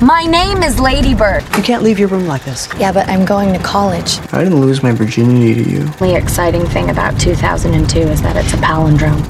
[0.00, 1.42] My name is Lady Bird.
[1.56, 2.68] You can't leave your room like this.
[2.78, 4.20] Yeah, but I'm going to college.
[4.32, 5.84] I didn't lose my virginity to you.
[5.98, 9.20] The exciting thing about 2002 is that it's a palindrome.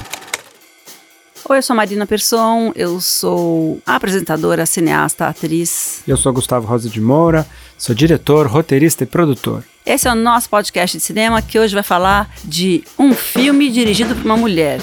[1.49, 6.03] Oi, eu sou a Marina Persson, eu sou apresentadora, cineasta, atriz.
[6.07, 7.47] Eu sou Gustavo Rosa de Moura,
[7.79, 9.65] sou diretor, roteirista e produtor.
[9.87, 14.15] Esse é o nosso podcast de cinema que hoje vai falar de um filme dirigido
[14.15, 14.83] por uma mulher.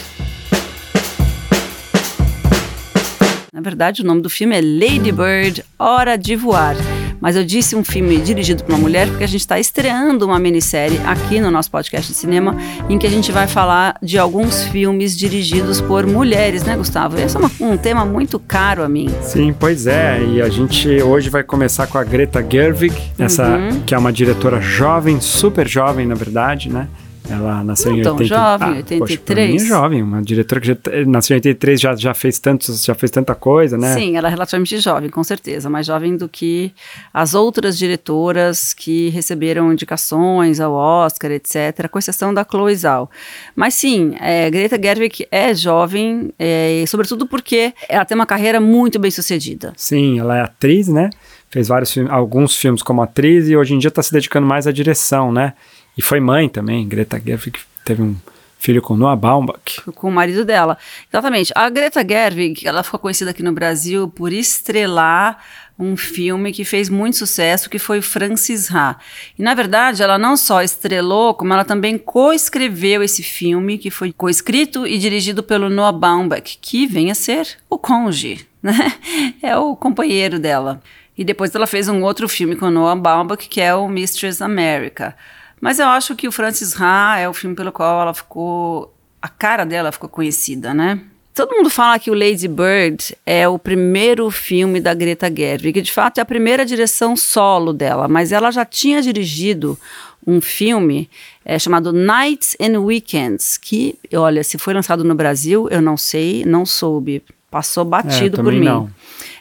[3.56, 6.76] Na verdade, o nome do filme é Lady Bird, Hora de Voar.
[7.22, 10.38] Mas eu disse um filme dirigido por uma mulher porque a gente está estreando uma
[10.38, 12.54] minissérie aqui no nosso podcast de cinema
[12.90, 17.18] em que a gente vai falar de alguns filmes dirigidos por mulheres, né, Gustavo?
[17.18, 19.08] Esse é uma, um tema muito caro a mim.
[19.22, 20.22] Sim, pois é.
[20.22, 23.80] E a gente hoje vai começar com a Greta Gerwig, essa Uhum.
[23.86, 26.90] que é uma diretora jovem, super jovem, na verdade, né?
[27.30, 28.28] Ela nasceu Não em tão 80...
[28.36, 29.64] jovem, ah, Poxa, pra mim 83.
[29.64, 33.12] é jovem, uma diretora que já, nasceu em 83, já, já fez tantos, já fez
[33.12, 33.94] tanta coisa, né?
[33.94, 36.72] Sim, ela é relativamente jovem, com certeza, mais jovem do que
[37.14, 43.10] as outras diretoras que receberam indicações ao Oscar, etc., com exceção da Chloe Zhao.
[43.56, 48.60] Mas sim, é, Greta Gerwig é jovem, é, e sobretudo porque ela tem uma carreira
[48.60, 49.74] muito bem sucedida.
[49.76, 51.10] Sim, ela é atriz, né?
[51.50, 54.68] Fez vários filmes, alguns filmes como atriz e hoje em dia está se dedicando mais
[54.68, 55.54] à direção, né?
[55.98, 56.88] E foi mãe também.
[56.88, 58.16] Greta Gerwig teve um
[58.58, 59.82] filho com Noah Baumbach.
[59.94, 60.78] com o marido dela.
[61.12, 61.52] Exatamente.
[61.56, 65.40] A Greta Gerwig, ela ficou conhecida aqui no Brasil por estrelar
[65.78, 68.98] um filme que fez muito sucesso, que foi Francis Ha.
[69.38, 74.14] E, na verdade, ela não só estrelou, como ela também coescreveu esse filme, que foi
[74.14, 78.94] coescrito e dirigido pelo Noah Baumbach, que vem a ser o cônjuge, né?
[79.44, 80.82] É o companheiro dela.
[81.18, 85.16] E depois ela fez um outro filme com Noah Baumbach, que é o Mistress America.
[85.62, 88.94] Mas eu acho que o Francis Ha é o filme pelo qual ela ficou.
[89.22, 91.00] A cara dela ficou conhecida, né?
[91.34, 95.82] Todo mundo fala que o Lady Bird é o primeiro filme da Greta Gerwig, que
[95.82, 99.78] de fato é a primeira direção solo dela, mas ela já tinha dirigido
[100.26, 101.10] um filme
[101.44, 106.46] é, chamado Nights and Weekends, que, olha, se foi lançado no Brasil, eu não sei,
[106.46, 107.22] não soube.
[107.52, 108.66] Passou batido É, por mim.
[108.66, 108.90] não.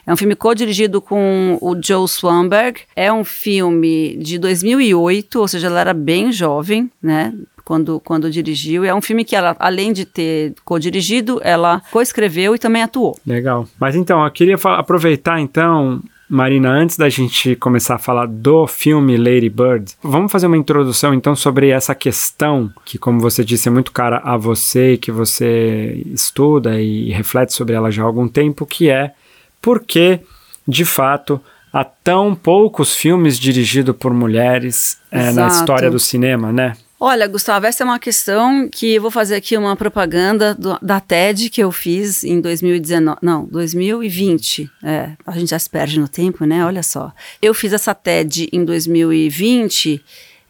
[0.05, 2.81] É um filme co-dirigido com o Joe Swanberg.
[2.95, 7.33] É um filme de 2008, ou seja, ela era bem jovem, né?
[7.63, 8.85] Quando, quando dirigiu.
[8.85, 13.17] É um filme que ela, além de ter co-dirigido, ela co-escreveu e também atuou.
[13.25, 13.67] Legal.
[13.79, 19.17] Mas então, eu queria aproveitar então, Marina, antes da gente começar a falar do filme
[19.17, 23.71] Lady Bird, vamos fazer uma introdução então sobre essa questão que, como você disse, é
[23.71, 28.63] muito cara a você que você estuda e reflete sobre ela já há algum tempo,
[28.65, 29.13] que é
[29.65, 30.19] por que,
[30.67, 31.41] de fato,
[31.73, 36.73] há tão poucos filmes dirigidos por mulheres eh, na história do cinema, né?
[36.99, 40.99] Olha, Gustavo, essa é uma questão que eu vou fazer aqui uma propaganda do- da
[40.99, 44.69] TED que eu fiz em 2019, não, 2020.
[44.83, 46.63] É, a gente já se perde no tempo, né?
[46.65, 47.11] Olha só.
[47.41, 50.01] Eu fiz essa TED em 2020,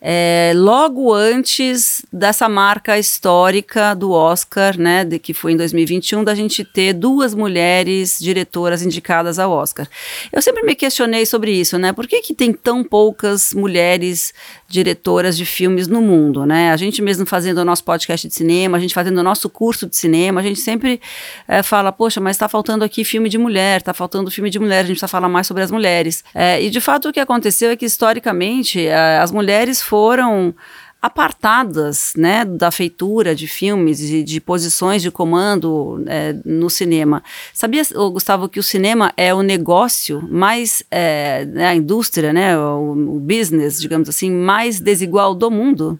[0.07, 5.03] é, logo antes dessa marca histórica do Oscar, né?
[5.03, 9.89] De, que foi em 2021, da gente ter duas mulheres diretoras indicadas ao Oscar.
[10.31, 11.91] Eu sempre me questionei sobre isso, né?
[11.91, 14.31] Por que, que tem tão poucas mulheres
[14.67, 16.71] diretoras de filmes no mundo, né?
[16.71, 19.87] A gente mesmo fazendo o nosso podcast de cinema, a gente fazendo o nosso curso
[19.87, 20.99] de cinema, a gente sempre
[21.47, 24.79] eh, fala, poxa, mas está faltando aqui filme de mulher, está faltando filme de mulher,
[24.79, 26.23] a gente precisa falar mais sobre as mulheres.
[26.33, 30.53] Eh, e de fato o que aconteceu é que historicamente eh, as mulheres foram
[31.05, 37.23] apartadas né, da feitura de filmes e de posições de comando eh, no cinema.
[37.53, 42.93] Sabia, Gustavo, que o cinema é o negócio mais, eh, né, a indústria, né, o,
[43.17, 45.99] o business, digamos assim, mais desigual do mundo?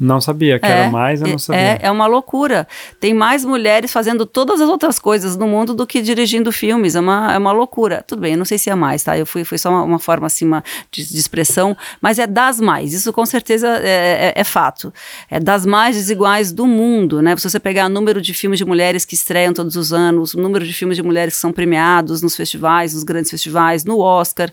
[0.00, 1.60] Não sabia que era mais, eu não sabia.
[1.60, 2.66] É, é uma loucura.
[2.98, 6.94] Tem mais mulheres fazendo todas as outras coisas no mundo do que dirigindo filmes.
[6.96, 8.02] É uma, é uma loucura.
[8.06, 9.18] Tudo bem, eu não sei se é mais, tá?
[9.18, 12.58] Eu fui, foi só uma, uma forma assim uma, de, de expressão, mas é das
[12.62, 12.94] mais.
[12.94, 14.90] Isso com certeza é, é- é fato.
[15.30, 17.36] É das mais desiguais do mundo, né?
[17.36, 20.40] Se você pegar o número de filmes de mulheres que estreiam todos os anos, o
[20.40, 24.50] número de filmes de mulheres que são premiados nos festivais, nos grandes festivais, no Oscar.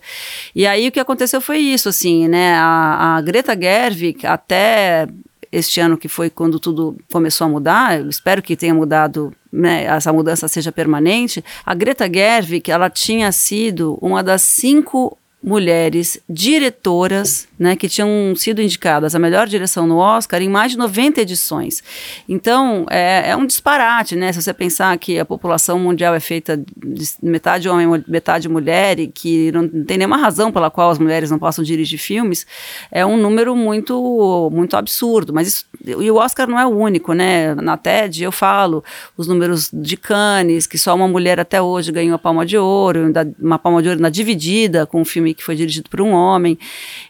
[0.53, 2.55] E aí o que aconteceu foi isso, assim, né?
[2.57, 5.07] A, a Greta Gerwig, até
[5.51, 9.85] este ano que foi quando tudo começou a mudar, eu espero que tenha mudado, né,
[9.85, 15.17] essa mudança seja permanente, a Greta Gerwig, ela tinha sido uma das cinco
[15.47, 20.77] mulheres diretoras, né, que tinham sido indicadas a melhor direção no Oscar em mais de
[20.77, 21.81] 90 edições.
[22.27, 26.57] Então, é, é um disparate, né, se você pensar que a população mundial é feita
[26.57, 31.31] de metade homem, metade mulher e que não tem nenhuma razão pela qual as mulheres
[31.31, 32.45] não possam dirigir filmes,
[32.91, 35.33] é um número muito, muito absurdo.
[35.33, 37.55] Mas isso, e o Oscar não é o único, né?
[37.55, 38.83] Na TED eu falo
[39.15, 43.13] os números de Cannes, que só uma mulher até hoje ganhou a Palma de Ouro,
[43.39, 46.57] uma Palma de Ouro na dividida com um filme que foi dirigido por um homem.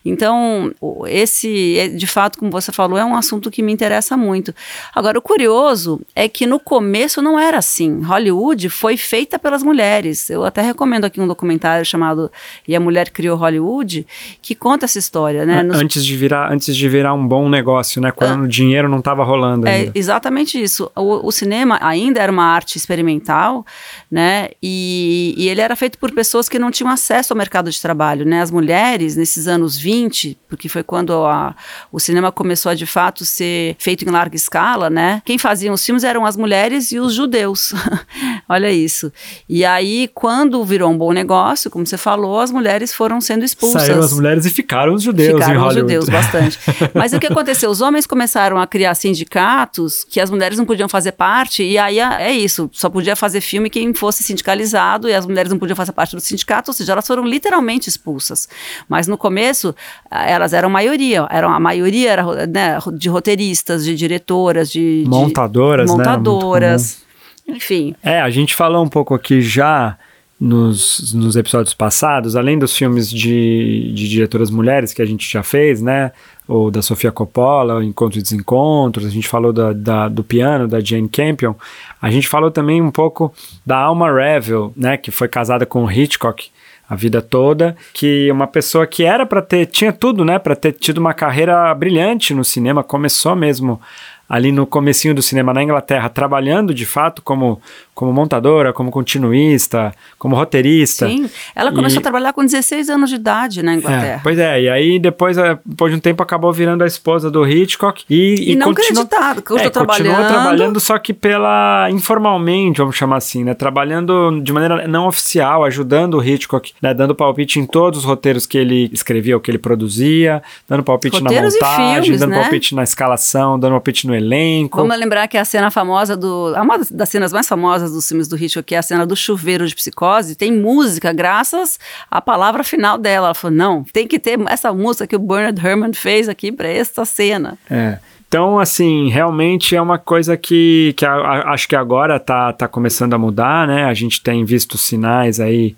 [0.05, 0.71] Então,
[1.07, 4.53] esse, é, de fato, como você falou, é um assunto que me interessa muito.
[4.93, 8.01] Agora, o curioso é que no começo não era assim.
[8.01, 10.29] Hollywood foi feita pelas mulheres.
[10.29, 12.31] Eu até recomendo aqui um documentário chamado
[12.67, 14.05] E a Mulher Criou Hollywood,
[14.41, 15.63] que conta essa história, né?
[15.63, 15.77] Nos...
[15.77, 18.11] Antes de virar, antes de virar um bom negócio, né?
[18.11, 19.89] Quando ah, o dinheiro não estava rolando ainda.
[19.89, 20.91] É exatamente isso.
[20.95, 23.65] O, o, cinema ainda era uma arte experimental,
[24.11, 24.49] né?
[24.61, 28.06] E, e ele era feito por pessoas que não tinham acesso ao mercado de trabalho,
[28.25, 28.41] né?
[28.41, 31.55] As mulheres, nesses anos 20, porque foi quando a,
[31.91, 35.21] o cinema começou a de fato ser feito em larga escala, né?
[35.25, 37.73] Quem fazia os filmes eram as mulheres e os judeus.
[38.47, 39.11] Olha isso.
[39.47, 43.83] E aí, quando virou um bom negócio, como você falou, as mulheres foram sendo expulsas.
[43.83, 45.97] Saíram as mulheres e ficaram os judeus ficaram em Hollywood.
[45.97, 46.59] os judeus, bastante.
[46.93, 47.69] Mas o que aconteceu?
[47.69, 51.99] Os homens começaram a criar sindicatos que as mulheres não podiam fazer parte, e aí
[51.99, 55.91] é isso, só podia fazer filme quem fosse sindicalizado, e as mulheres não podiam fazer
[55.91, 58.47] parte do sindicato, ou seja, elas foram literalmente expulsas.
[58.87, 59.75] Mas no começo,
[60.09, 65.03] elas eram maioria, eram, a maioria era né, de roteiristas, de diretoras, de...
[65.07, 66.99] Montadoras, de, montadoras,
[67.47, 67.55] né?
[67.55, 67.95] enfim.
[68.03, 69.97] É, a gente falou um pouco aqui já
[70.39, 75.41] nos, nos episódios passados, além dos filmes de, de diretoras mulheres que a gente já
[75.41, 76.11] fez, né?
[76.47, 80.79] Ou da Sofia Coppola, Encontros e Desencontros, a gente falou da, da, do piano, da
[80.79, 81.55] Jane Campion,
[82.01, 83.33] a gente falou também um pouco
[83.65, 84.95] da Alma Revel, né?
[84.95, 86.49] Que foi casada com Hitchcock
[86.89, 90.71] a vida toda, que uma pessoa que era para ter, tinha tudo, né, para ter
[90.71, 93.81] tido uma carreira brilhante no cinema, começou mesmo
[94.29, 97.61] ali no comecinho do cinema na Inglaterra, trabalhando de fato como,
[97.95, 101.07] como montadora, como continuista, como roteirista.
[101.07, 101.99] Sim, ela começou e...
[101.99, 104.05] a trabalhar com 16 anos de idade na Inglaterra.
[104.05, 107.31] É, pois é, e aí depois, é, depois de um tempo acabou virando a esposa
[107.31, 108.17] do Hitchcock e...
[108.17, 109.01] E, e não continu...
[109.01, 110.07] acreditado, eu é, trabalhando.
[110.07, 111.89] Continuou trabalhando só que pela...
[111.91, 113.53] informalmente, vamos chamar assim, né?
[113.53, 116.93] Trabalhando de maneira não oficial, ajudando o Hitchcock, né?
[116.93, 121.21] Dando palpite em todos os roteiros que ele escrevia ou que ele produzia, dando palpite
[121.21, 122.41] roteiros na montagem, filmes, dando né?
[122.41, 124.77] palpite na escalação, dando palpite no elenco.
[124.77, 126.53] Vamos lembrar que a cena famosa do.
[126.53, 129.67] Uma das cenas mais famosas dos filmes do Hitchcock, que é a cena do chuveiro
[129.67, 131.79] de psicose, tem música graças
[132.09, 133.27] à palavra final dela.
[133.27, 136.67] Ela falou: não, tem que ter essa música que o Bernard Herrmann fez aqui para
[136.67, 137.57] esta cena.
[137.69, 137.99] É.
[138.27, 142.67] Então, assim, realmente é uma coisa que, que a, a, acho que agora tá, tá
[142.67, 143.85] começando a mudar, né?
[143.85, 145.75] A gente tem visto sinais aí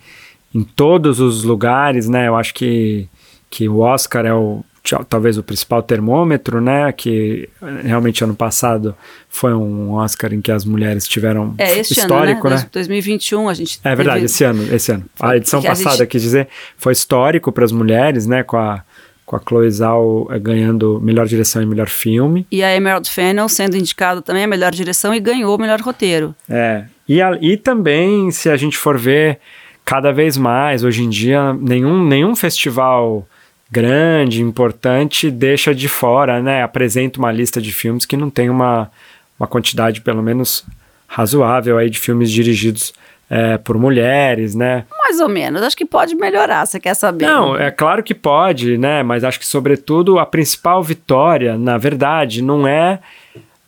[0.53, 2.27] em todos os lugares, né?
[2.27, 3.07] Eu acho que,
[3.51, 4.63] que o Oscar é o,
[5.07, 6.91] talvez o principal termômetro, né?
[6.91, 7.50] Que
[7.83, 8.95] realmente ano passado
[9.30, 12.62] foi um Oscar em que as mulheres tiveram é, este histórico, ano, né?
[12.63, 12.69] né?
[12.71, 15.06] 2021 a gente É verdade, esse ano, esse ano.
[15.19, 16.07] A edição passada, a gente...
[16.07, 16.47] quis dizer,
[16.77, 18.44] foi histórico para as mulheres, né?
[18.44, 18.83] Com a
[19.30, 22.47] com a Chloe Zhao eh, ganhando melhor direção e melhor filme.
[22.51, 26.33] E a Emerald Fennell sendo indicada também a melhor direção e ganhou o melhor roteiro.
[26.50, 26.86] É.
[27.07, 29.38] E, a, e também, se a gente for ver,
[29.86, 33.27] cada vez mais, hoje em dia, nenhum, nenhum festival
[33.71, 36.63] grande, importante, deixa de fora, né?
[36.63, 38.89] Apresenta uma lista de filmes que não tem uma,
[39.39, 40.66] uma quantidade, pelo menos,
[41.07, 42.94] razoável aí de filmes dirigidos
[43.30, 44.86] é, por mulheres, né?
[45.04, 45.62] Mais ou menos.
[45.62, 47.25] Acho que pode melhorar, você quer saber?
[47.25, 49.04] Não, é claro que pode, né?
[49.04, 53.00] Mas acho que, sobretudo, a principal vitória, na verdade, não é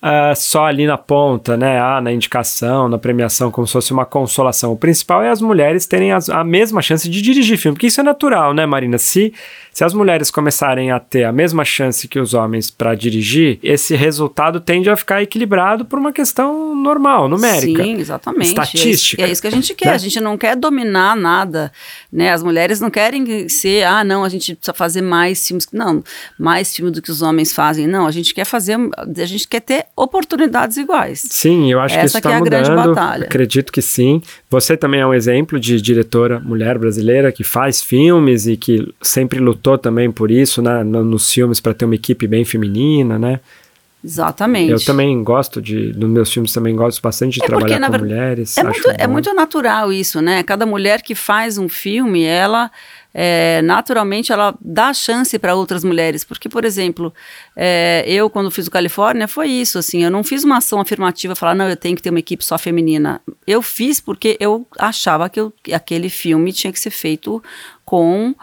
[0.02, 1.80] uh, só ali na ponta, né?
[1.80, 4.72] Ah, na indicação, na premiação, como se fosse uma consolação.
[4.72, 8.02] O principal é as mulheres terem as, a mesma chance de dirigir filme, porque isso
[8.02, 8.98] é natural, né, Marina?
[8.98, 9.32] Se
[9.74, 13.96] se as mulheres começarem a ter a mesma chance que os homens para dirigir, esse
[13.96, 17.82] resultado tende a ficar equilibrado por uma questão normal, numérica.
[17.82, 18.48] Sim, exatamente.
[18.50, 19.22] Estatística.
[19.22, 19.88] É isso, é isso que a gente quer.
[19.88, 19.94] Né?
[19.94, 21.72] A gente não quer dominar nada,
[22.12, 22.32] né?
[22.32, 25.68] As mulheres não querem ser, ah, não, a gente precisa fazer mais filmes.
[25.72, 26.04] Não,
[26.38, 27.88] mais filmes do que os homens fazem.
[27.88, 31.24] Não, a gente quer fazer, a gente quer ter oportunidades iguais.
[31.30, 32.54] Sim, eu acho Essa que isso está mudando.
[32.54, 33.26] É a grande batalha.
[33.26, 34.22] Acredito que sim.
[34.50, 39.40] Você também é um exemplo de diretora mulher brasileira que faz filmes e que sempre
[39.40, 43.40] lutou lutou também por isso, né, nos filmes para ter uma equipe bem feminina, né?
[44.04, 44.72] Exatamente.
[44.72, 47.92] Eu também gosto de, nos meus filmes também gosto bastante de é trabalhar porque, com
[47.92, 48.00] ver...
[48.00, 48.58] mulheres.
[48.58, 50.42] É muito, é muito natural isso, né?
[50.42, 52.72] Cada mulher que faz um filme, ela
[53.14, 57.14] é, naturalmente ela dá chance para outras mulheres, porque, por exemplo,
[57.56, 61.36] é, eu quando fiz o Califórnia foi isso, assim, eu não fiz uma ação afirmativa,
[61.36, 63.22] falar, não, eu tenho que ter uma equipe só feminina.
[63.46, 67.44] Eu fiz porque eu achava que eu, aquele filme tinha que ser feito
[67.86, 68.34] com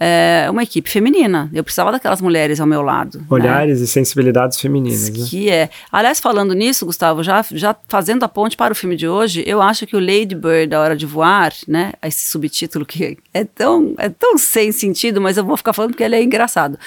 [0.00, 1.50] é, uma equipe feminina.
[1.52, 3.18] Eu precisava daquelas mulheres ao meu lado.
[3.18, 3.24] né?
[3.28, 5.10] Olhares e sensibilidades femininas.
[5.10, 5.26] Né?
[5.28, 5.68] Que é.
[5.90, 9.60] Aliás, falando nisso, Gustavo, já, já fazendo a ponte para o filme de hoje, eu
[9.60, 11.92] acho que o Lady Bird, A Hora de Voar, né?
[12.00, 16.04] Esse subtítulo que é tão, é tão sem sentido, mas eu vou ficar falando porque
[16.04, 16.78] ele é engraçado.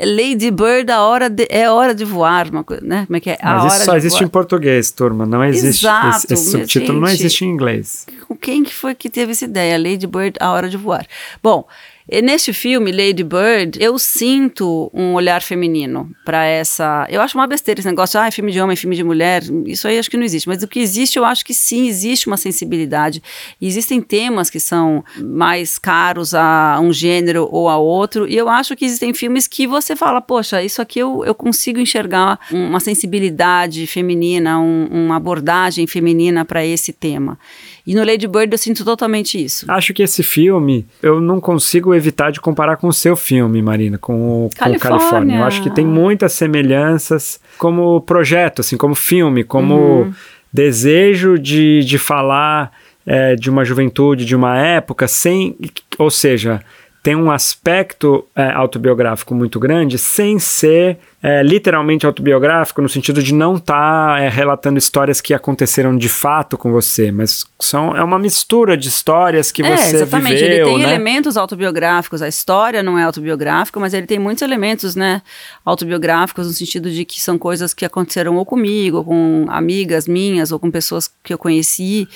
[0.00, 3.06] Lady Bird, a hora de, é hora de voar, uma coisa, né?
[3.06, 3.38] Como é que é?
[3.40, 4.26] A Mas hora isso só existe voar.
[4.26, 5.24] em português, turma.
[5.24, 5.86] Não existe.
[5.86, 7.20] Exato, esse, esse subtítulo não gente.
[7.20, 8.04] existe em inglês.
[8.40, 9.78] Quem que foi que teve essa ideia?
[9.78, 11.06] Lady Bird, a hora de voar.
[11.42, 11.66] Bom,
[12.10, 17.06] e neste filme, Lady Bird, eu sinto um olhar feminino para essa.
[17.10, 19.42] Eu acho uma besteira esse negócio, ah, é filme de homem, é filme de mulher.
[19.66, 20.48] Isso aí acho que não existe.
[20.48, 23.22] Mas o que existe, eu acho que sim, existe uma sensibilidade.
[23.60, 28.26] Existem temas que são mais caros a um gênero ou a outro.
[28.28, 31.78] E eu acho que existem filmes que você fala, poxa, isso aqui eu, eu consigo
[31.78, 37.38] enxergar uma sensibilidade feminina, um- uma abordagem feminina para esse tema.
[37.86, 39.64] E no Lady Bird eu sinto totalmente isso.
[39.70, 43.96] Acho que esse filme, eu não consigo evitar de comparar com o seu filme, Marina,
[43.98, 44.98] com o, com Califórnia.
[44.98, 45.36] Califórnia.
[45.38, 50.12] Eu acho que tem muitas semelhanças como projeto, assim, como filme, como Uhum.
[50.52, 52.72] desejo de, de falar
[53.06, 55.56] é, de uma juventude, de uma época, sem.
[55.98, 56.60] Ou seja,
[57.02, 63.34] tem um aspecto é, autobiográfico muito grande, sem ser é, literalmente autobiográfico, no sentido de
[63.34, 68.76] não estar relatando histórias que aconteceram de fato com você, mas são, é uma mistura
[68.76, 70.34] de histórias que é, você exatamente.
[70.34, 70.84] viveu, ele tem né?
[70.84, 72.22] elementos autobiográficos.
[72.22, 75.20] A história não é autobiográfica, mas ele tem muitos elementos, né,
[75.64, 80.52] autobiográficos no sentido de que são coisas que aconteceram ou comigo, ou com amigas minhas,
[80.52, 82.08] ou com pessoas que eu conheci.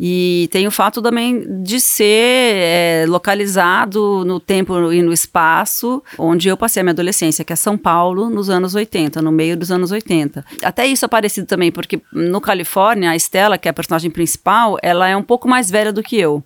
[0.00, 6.48] E tem o fato também de ser é, localizado no tempo e no espaço onde
[6.48, 9.70] eu passei a minha adolescência, que é São Paulo, nos anos 80, no meio dos
[9.70, 10.44] anos 80.
[10.62, 14.76] Até isso é parecido também, porque no Califórnia, a Estela, que é a personagem principal,
[14.82, 16.42] ela é um pouco mais velha do que eu.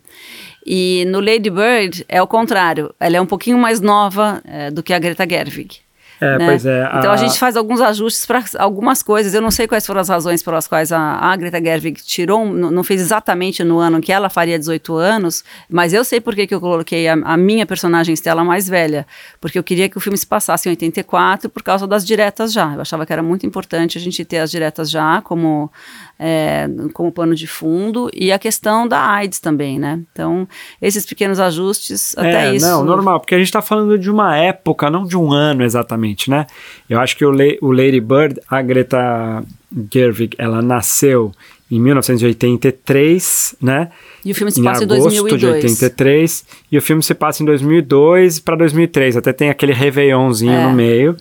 [0.65, 4.81] E no Lady Bird é o contrário, ela é um pouquinho mais nova é, do
[4.81, 5.81] que a Greta Gerwig.
[6.23, 6.45] É, né?
[6.47, 6.89] pois é.
[6.97, 9.33] Então a gente faz alguns ajustes para algumas coisas.
[9.33, 12.83] Eu não sei quais foram as razões pelas quais a, a Greta Gerwig tirou, não
[12.83, 16.45] não fez exatamente no ano que ela faria 18 anos, mas eu sei por que,
[16.45, 19.07] que eu coloquei a, a minha personagem Stella mais velha,
[19.39, 22.73] porque eu queria que o filme se passasse em 84 por causa das diretas já.
[22.73, 25.71] Eu achava que era muito importante a gente ter as diretas já como
[26.19, 29.99] é, como pano de fundo e a questão da AIDS também, né?
[30.11, 30.47] Então
[30.81, 32.65] esses pequenos ajustes até é, isso.
[32.65, 36.29] Não, normal, porque a gente tá falando de uma época, não de um ano exatamente,
[36.29, 36.45] né?
[36.89, 39.43] Eu acho que o, Le- o Lady Bird, a Greta
[39.93, 41.31] Gerwig, ela nasceu
[41.71, 41.79] em
[42.57, 43.89] 1983, né?
[44.23, 45.39] E o filme se em passa em agosto 2002.
[45.39, 50.53] de 83, e o filme se passa em 2002 para 2003, até tem aquele réveillonzinho
[50.53, 50.63] É.
[50.67, 51.17] no meio.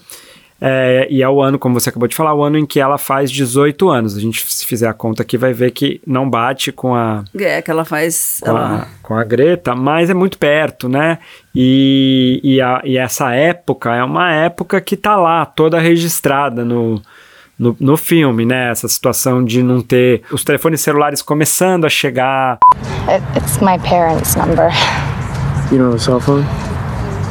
[0.65, 2.97] É, e é o ano, como você acabou de falar, o ano em que ela
[2.97, 4.17] faz 18 anos.
[4.17, 7.61] A gente, se fizer a conta aqui, vai ver que não bate com a, É,
[7.61, 8.39] que ela faz.
[8.41, 11.19] com, ela- a, com a Greta, mas é muito perto, né?
[11.53, 17.03] E, e, a- e essa época é uma época que tá lá, toda registrada no,
[17.59, 18.71] no, no filme, né?
[18.71, 22.59] Essa situação de não ter os telefones celulares começando a chegar.
[23.09, 24.69] It, it's my parents' number.
[25.73, 26.45] You don't have a cell phone?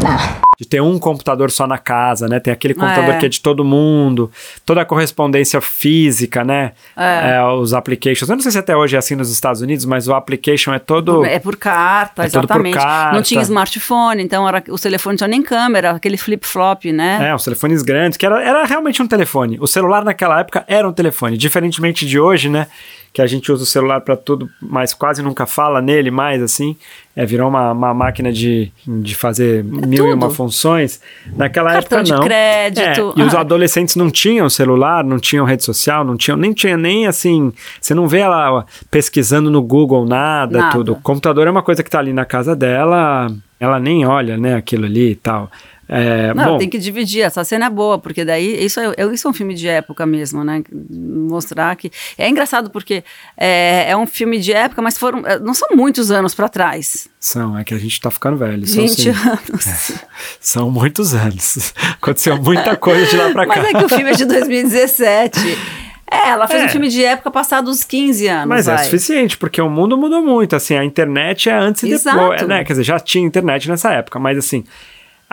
[0.03, 0.41] Nah.
[0.61, 2.39] De ter um computador só na casa, né?
[2.39, 3.17] Tem aquele computador É.
[3.17, 4.29] que é de todo mundo,
[4.63, 6.73] toda a correspondência física, né?
[6.95, 7.31] É.
[7.37, 8.29] É, os applications.
[8.29, 10.77] Eu não sei se até hoje é assim nos Estados Unidos, mas o application é
[10.77, 11.25] todo.
[11.25, 12.77] É por carta, É tudo por exatamente.
[12.77, 13.15] carta.
[13.15, 17.29] Não tinha smartphone, então era, o telefone não tinha nem câmera, aquele flip-flop, né?
[17.29, 19.57] É, os telefones grandes, que era, era realmente um telefone.
[19.59, 22.67] O celular naquela época era um telefone, diferentemente de hoje, né?
[23.13, 26.77] Que a gente usa o celular para tudo, mas quase nunca fala nele mais, assim.
[27.13, 30.35] É, virou uma, uma máquina de, de fazer mil e uma tudo.
[30.35, 31.01] funções.
[31.35, 32.23] Naquela Cartão época, de não.
[32.23, 33.13] crédito.
[33.17, 33.41] É, e os Ah.
[33.41, 37.51] adolescentes não tinham celular, não tinham rede social, não tinham, nem tinha nem assim.
[37.81, 40.71] Você não vê ela pesquisando no Google nada, Nada.
[40.71, 40.93] tudo.
[40.93, 43.27] O computador é uma coisa que tá ali na casa dela,
[43.59, 45.51] ela nem olha, né, aquilo ali e tal.
[45.93, 47.19] É, Não, bom, tem que dividir.
[47.21, 50.05] Essa cena é boa, porque daí isso é, é- isso é um filme de época
[50.05, 50.63] mesmo, né?
[50.89, 51.91] Mostrar que.
[52.17, 53.03] É engraçado porque
[53.35, 55.27] é, é um filme de época, mas foram.
[55.27, 57.09] é, Não são muitos anos para trás.
[57.19, 58.65] São, é que a gente tá ficando velho.
[58.65, 59.91] São, 20 sim, anos.
[60.39, 61.73] são muitos anos.
[62.01, 63.55] Aconteceu muita coisa de lá pra cá.
[63.57, 65.39] Mas é que o filme é de 2017.
[66.13, 66.65] É, ela fez É.
[66.65, 68.47] um filme de época passados os 15 anos.
[68.49, 68.83] Mas é vai.
[68.83, 72.17] suficiente, porque o mundo mudou muito, assim, a internet é antes e Exato.
[72.19, 72.65] depois, né?
[72.65, 74.65] Quer dizer, já tinha internet nessa época, mas assim,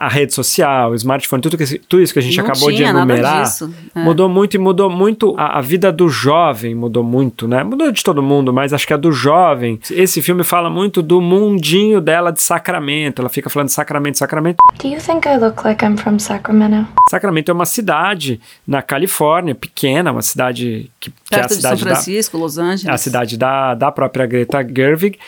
[0.01, 2.77] a rede social, o smartphone, tudo, que, tudo isso que a gente Não acabou de
[2.77, 4.01] tinha nada enumerar, disso, é.
[4.01, 7.65] mudou muito e mudou muito, a, a vida do jovem mudou muito, né?
[7.65, 11.21] Mudou de todo mundo, mas acho que a do jovem, esse filme fala muito do
[11.21, 15.65] mundinho dela de Sacramento, ela fica falando de Sacramento, Sacramento, Do you think I look
[15.65, 16.87] like I'm from Sacramento?
[17.11, 21.55] Sacramento é uma cidade na Califórnia, pequena, uma cidade que, que é a Perto de
[21.55, 22.87] São cidade da, Francisco, Los Angeles.
[22.87, 25.19] é a cidade da, da própria Greta Gerwig.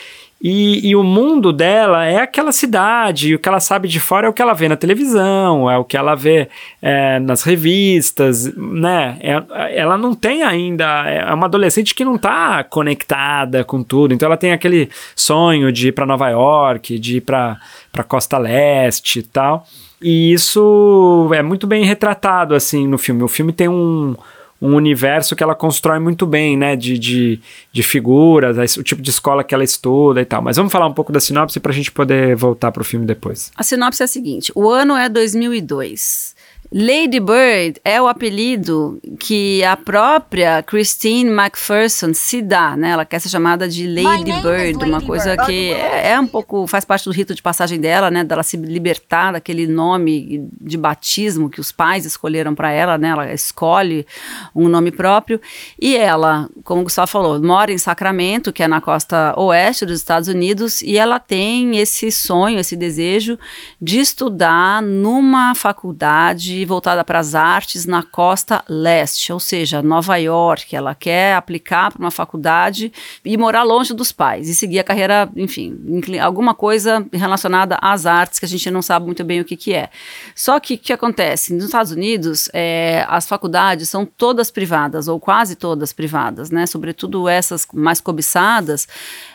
[0.43, 4.25] E, e, o mundo dela é aquela cidade, e o que ela sabe de fora
[4.25, 6.49] é o que ela vê na televisão, é o que ela vê
[6.81, 9.19] é, nas revistas, né?
[9.21, 14.25] É, ela não tem ainda, é uma adolescente que não está conectada com tudo, então
[14.25, 17.59] ela tem aquele sonho de ir para Nova York, de ir para
[18.07, 19.67] Costa Leste e tal.
[20.01, 23.21] E isso é muito bem retratado assim no filme.
[23.21, 24.15] O filme tem um
[24.61, 26.75] um universo que ela constrói muito bem, né?
[26.75, 27.39] De, de,
[27.71, 30.41] de figuras, o tipo de escola que ela estuda e tal.
[30.41, 33.05] Mas vamos falar um pouco da sinopse para a gente poder voltar para o filme
[33.05, 33.51] depois.
[33.55, 36.35] A sinopse é a seguinte: o ano é 2002.
[36.73, 42.91] Lady Bird é o apelido que a própria Christine McPherson se dá, né?
[42.91, 45.47] Ela quer ser chamada de Lady Bird, Lady uma coisa Bird.
[45.47, 48.23] que é, é, um pouco faz parte do rito de passagem dela, né?
[48.23, 53.09] Dela se libertar daquele nome de batismo que os pais escolheram para ela, né?
[53.09, 54.07] Ela escolhe
[54.55, 55.41] um nome próprio
[55.77, 59.97] e ela, como o Gustavo falou, mora em Sacramento, que é na costa oeste dos
[59.97, 63.37] Estados Unidos, e ela tem esse sonho, esse desejo
[63.81, 70.75] de estudar numa faculdade voltada para as artes na costa leste, ou seja, Nova York.
[70.75, 72.91] Ela quer aplicar para uma faculdade
[73.23, 75.77] e morar longe dos pais e seguir a carreira, enfim,
[76.21, 79.73] alguma coisa relacionada às artes que a gente não sabe muito bem o que, que
[79.73, 79.89] é.
[80.35, 81.53] Só que o que acontece?
[81.53, 86.65] Nos Estados Unidos, é, as faculdades são todas privadas, ou quase todas privadas, né?
[86.65, 88.87] Sobretudo essas mais cobiçadas,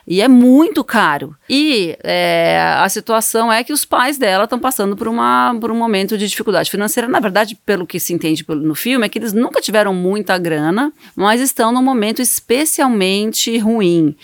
[0.06, 1.36] e é muito caro.
[1.48, 5.76] E é, a situação é que os pais dela estão passando por, uma, por um
[5.76, 9.32] momento de dificuldade financeira na verdade, pelo que se entende no filme, é que eles
[9.32, 14.14] nunca tiveram muita grana, mas estão num momento especialmente ruim.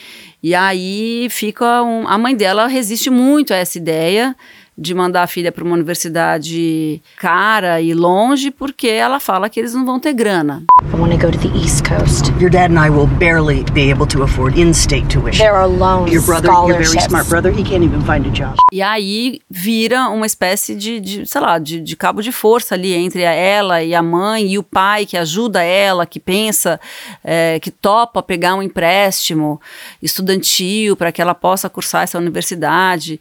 [0.43, 1.83] E aí fica.
[1.83, 4.37] Um, a mãe dela resiste muito a essa ideia
[4.83, 9.73] de mandar a filha para uma universidade cara e longe, porque ela fala que eles
[9.73, 10.65] não vão ter grana.
[10.93, 12.33] I want to go to the East Coast.
[12.41, 15.39] Your dad and I will barely be able to afford in-state tuition.
[15.39, 18.57] There are loans, Your brother, your very smart brother, he can't even find a job.
[18.73, 22.95] E aí vira uma espécie de, de sei lá, de, de, cabo de força ali
[22.95, 26.81] entre ela e a mãe e o pai que ajuda ela, que pensa,
[27.23, 29.61] é, que topa pegar um empréstimo
[30.03, 33.21] estudantil para que ela possa cursar essa universidade.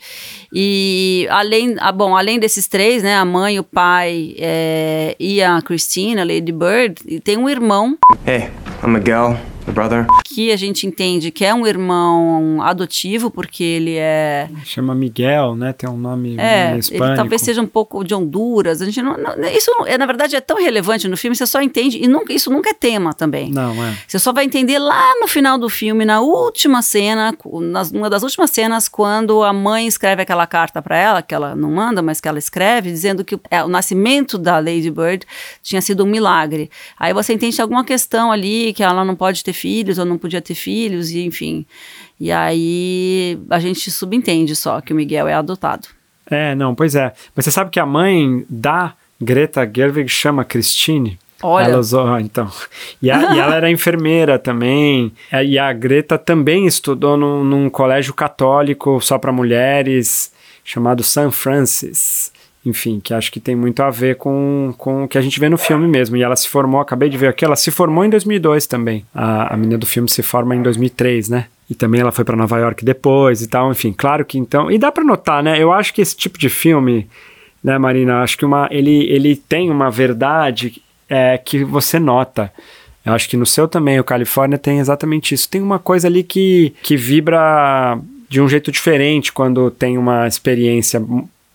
[0.52, 5.62] E além, ah, bom, além desses três, né, a mãe, o pai é, e a
[5.62, 7.98] Christina, Lady Bird, tem um irmão.
[8.26, 8.50] Hey,
[8.84, 9.38] I'm Miguel
[9.72, 10.06] brother.
[10.26, 14.50] Que a gente entende que é um irmão adotivo, porque ele é.
[14.64, 15.74] Chama Miguel, né?
[15.74, 18.82] Tem um nome é, Ele talvez seja um pouco de Honduras.
[18.82, 21.62] A gente não, não isso, é, na verdade, é tão relevante no filme, você só
[21.62, 22.02] entende.
[22.02, 23.52] E nunca, isso nunca é tema também.
[23.52, 23.98] Não, é.
[24.08, 28.24] Você só vai entender lá no final do filme, na última cena, nas, uma das
[28.24, 32.22] últimas cenas, quando a mãe escreve aquela carta para ela, que ela não manda, mas
[32.22, 35.26] que ela escreve, dizendo que é, o nascimento da Lady Bird
[35.62, 36.70] tinha sido um milagre.
[36.98, 40.42] Aí você entende alguma questão ali que ela não pode ter filhos ou não podia
[40.42, 41.66] ter filhos, e enfim.
[42.20, 45.88] E aí a gente subentende só que o Miguel é adotado.
[46.30, 47.14] É, não, pois é.
[47.36, 51.20] Mas você sabe que a mãe da Greta Gerwig chama Christine?
[51.44, 51.66] Olha.
[51.66, 52.50] Ela usou, então.
[53.02, 55.12] E, a, e, ela era enfermeira também.
[55.44, 60.32] E a Greta também estudou num, num colégio católico só para mulheres,
[60.64, 62.31] chamado San Francis
[62.66, 65.50] enfim, que acho que tem muito a ver com, com o que a gente vê
[65.50, 66.16] no filme mesmo.
[66.16, 69.04] E ela se formou, acabei de ver aqui, ela se formou em 2002 também.
[69.14, 71.48] A, a menina do filme se forma em 2003, né?
[71.70, 74.70] E também ela foi para Nova York depois e tal, enfim, claro que então.
[74.70, 75.62] E dá para notar, né?
[75.62, 77.08] Eu acho que esse tipo de filme,
[77.64, 78.22] né, Marina?
[78.22, 82.52] Acho que uma, ele, ele tem uma verdade é, que você nota.
[83.04, 85.50] Eu acho que no seu também, o Califórnia tem exatamente isso.
[85.50, 87.98] Tem uma coisa ali que, que vibra
[88.30, 91.04] de um jeito diferente quando tem uma experiência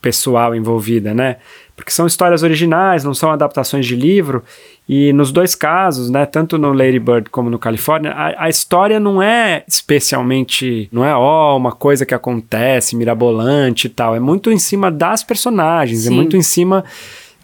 [0.07, 1.38] pessoal envolvida, né?
[1.75, 4.45] Porque são histórias originais, não são adaptações de livro.
[4.88, 9.01] E nos dois casos, né, tanto no Lady Bird como no Califórnia, a, a história
[9.01, 14.14] não é especialmente, não é ó, oh, uma coisa que acontece, mirabolante e tal.
[14.14, 16.12] É muito em cima das personagens, é Sim.
[16.12, 16.85] é muito em cima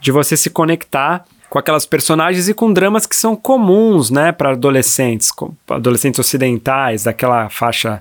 [0.00, 4.52] de você se conectar com aquelas personagens e com dramas que são comuns, né, para
[4.52, 5.32] adolescentes,
[5.68, 8.00] adolescentes ocidentais, daquela faixa,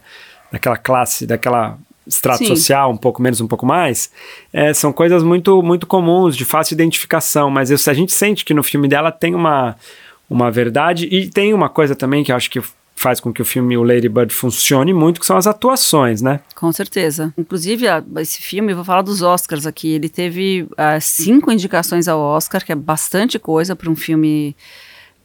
[0.51, 2.47] daquela classe, daquela extrato Sim.
[2.47, 4.11] social, um pouco menos, um pouco mais,
[4.51, 8.53] é, são coisas muito, muito comuns, de fácil identificação, mas isso, a gente sente que
[8.53, 9.75] no filme dela tem uma,
[10.29, 12.61] uma verdade e tem uma coisa também que eu acho que
[13.01, 16.39] faz com que o filme O Lady Bird funcione muito, que são as atuações, né?
[16.55, 17.33] Com certeza.
[17.35, 17.85] Inclusive,
[18.17, 22.71] esse filme, vou falar dos Oscars aqui, ele teve uh, cinco indicações ao Oscar, que
[22.71, 24.55] é bastante coisa para um filme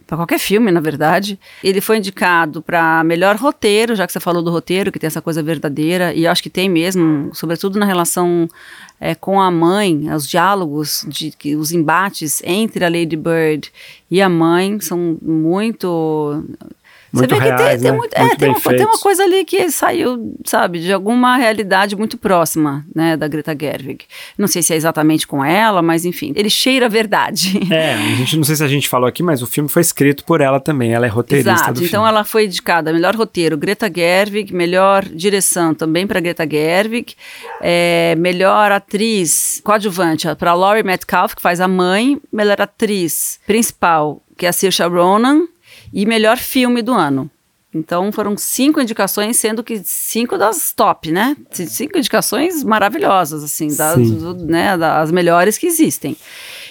[0.06, 1.38] para qualquer filme, na verdade.
[1.62, 5.20] Ele foi indicado para melhor roteiro, já que você falou do roteiro, que tem essa
[5.20, 8.48] coisa verdadeira, e acho que tem mesmo, sobretudo na relação
[9.00, 13.70] é, com a mãe, os diálogos, de, que, os embates entre a Lady Bird
[14.10, 16.44] e a mãe são muito
[17.16, 17.96] muito Você vê reais, que tem, tem né?
[17.96, 21.96] muito, é, Muito tem, uma, tem uma coisa ali que saiu, sabe, de alguma realidade
[21.96, 24.04] muito próxima, né, da Greta Gerwig.
[24.36, 27.58] Não sei se é exatamente com ela, mas enfim, ele cheira a verdade.
[27.72, 30.24] É, a gente não sei se a gente falou aqui, mas o filme foi escrito
[30.24, 30.92] por ela também.
[30.92, 32.08] Ela é roteirista Exato, do então filme.
[32.08, 37.14] ela foi indicada melhor roteiro, Greta Gerwig, melhor direção também para Greta Gerwig,
[37.60, 44.46] é, melhor atriz coadjuvante para Laurie Metcalf, que faz a mãe, melhor atriz principal, que
[44.46, 45.46] é a Saoirse Ronan,
[45.92, 47.30] e melhor filme do ano.
[47.74, 51.36] Então foram cinco indicações, sendo que cinco das top, né?
[51.50, 56.16] Cinco indicações maravilhosas, assim, das, do- né, das melhores que existem.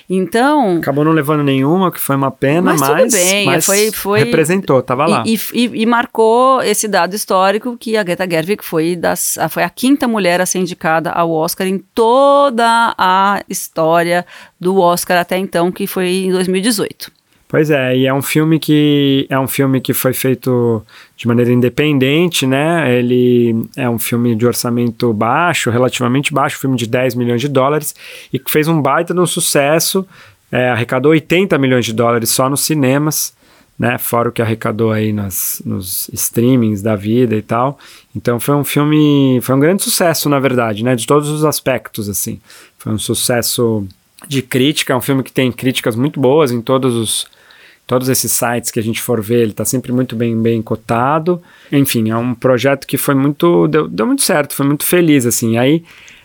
[0.10, 3.92] Então, Acabou não levando nenhuma, que foi uma pena, Mas mas, tudo bem, mas foi-
[3.92, 5.24] foi- representou, tava lá.
[5.26, 9.70] E, e- e- marcou esse dado histórico que a Greta Gerwig foi, das, foi a
[9.70, 14.26] quinta mulher a ser indicada ao Oscar em toda a história
[14.60, 17.12] do Oscar até então, que foi em 2018.
[17.48, 20.84] Pois é, e é um filme que é um filme que foi feito
[21.16, 22.98] de maneira independente, né?
[22.98, 27.94] Ele é um filme de orçamento baixo, relativamente baixo, filme de 10 milhões de dólares,
[28.34, 30.06] e que fez um baita de um sucesso,
[30.52, 33.36] é, arrecadou 80 milhões de dólares só nos cinemas,
[33.78, 34.00] né?
[34.00, 37.78] Fora o que arrecadou aí nas, nos streamings da vida e tal.
[38.16, 40.96] Então foi um filme, foi um grande sucesso, na verdade, né?
[40.96, 42.40] De todos os aspectos, assim.
[42.80, 43.88] Foi um sucesso
[44.28, 47.35] de crítica, é um filme que tem críticas muito boas em todos os
[47.88, 51.42] todos esses sites que a gente for ver, ele está sempre muito bem, bem cotado.
[51.72, 53.68] Enfim, é um projeto que foi muito.
[53.68, 55.58] deu, deu muito certo, foi muito feliz, assim.
[55.58, 55.84] Aí.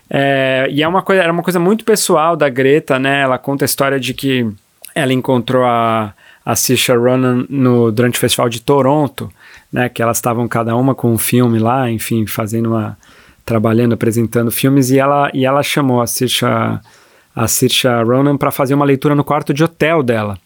[0.09, 3.23] é, e é uma coisa, era uma coisa muito pessoal da Greta, né?
[3.23, 4.47] Ela conta a história de que
[4.95, 9.31] ela encontrou a, a Saoirse Ronan no, durante o Festival de Toronto,
[9.73, 9.89] né?
[9.89, 12.97] Que elas estavam cada uma com um filme lá, enfim, fazendo uma.
[13.45, 18.75] trabalhando, apresentando filmes, e ela, e ela chamou a Saoirse, a Saoirse Ronan para fazer
[18.75, 20.39] uma leitura no quarto de hotel dela.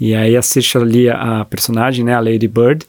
[0.00, 2.84] E aí a Saoirse lia a personagem, né, a Lady Bird,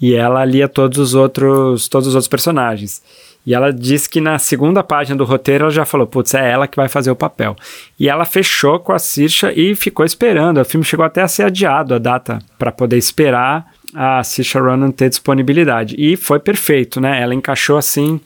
[0.00, 3.02] e ela lia todos os outros, todos os outros personagens.
[3.44, 6.68] E ela disse que na segunda página do roteiro ela já falou, putz, é ela
[6.68, 7.56] que vai fazer o papel.
[7.98, 10.60] E ela fechou com a Saoirse e ficou esperando.
[10.60, 14.90] O filme chegou até a ser adiado a data para poder esperar a Saoirse Ronan
[14.90, 15.96] ter disponibilidade.
[15.98, 17.20] E foi perfeito, né?
[17.20, 18.20] Ela encaixou assim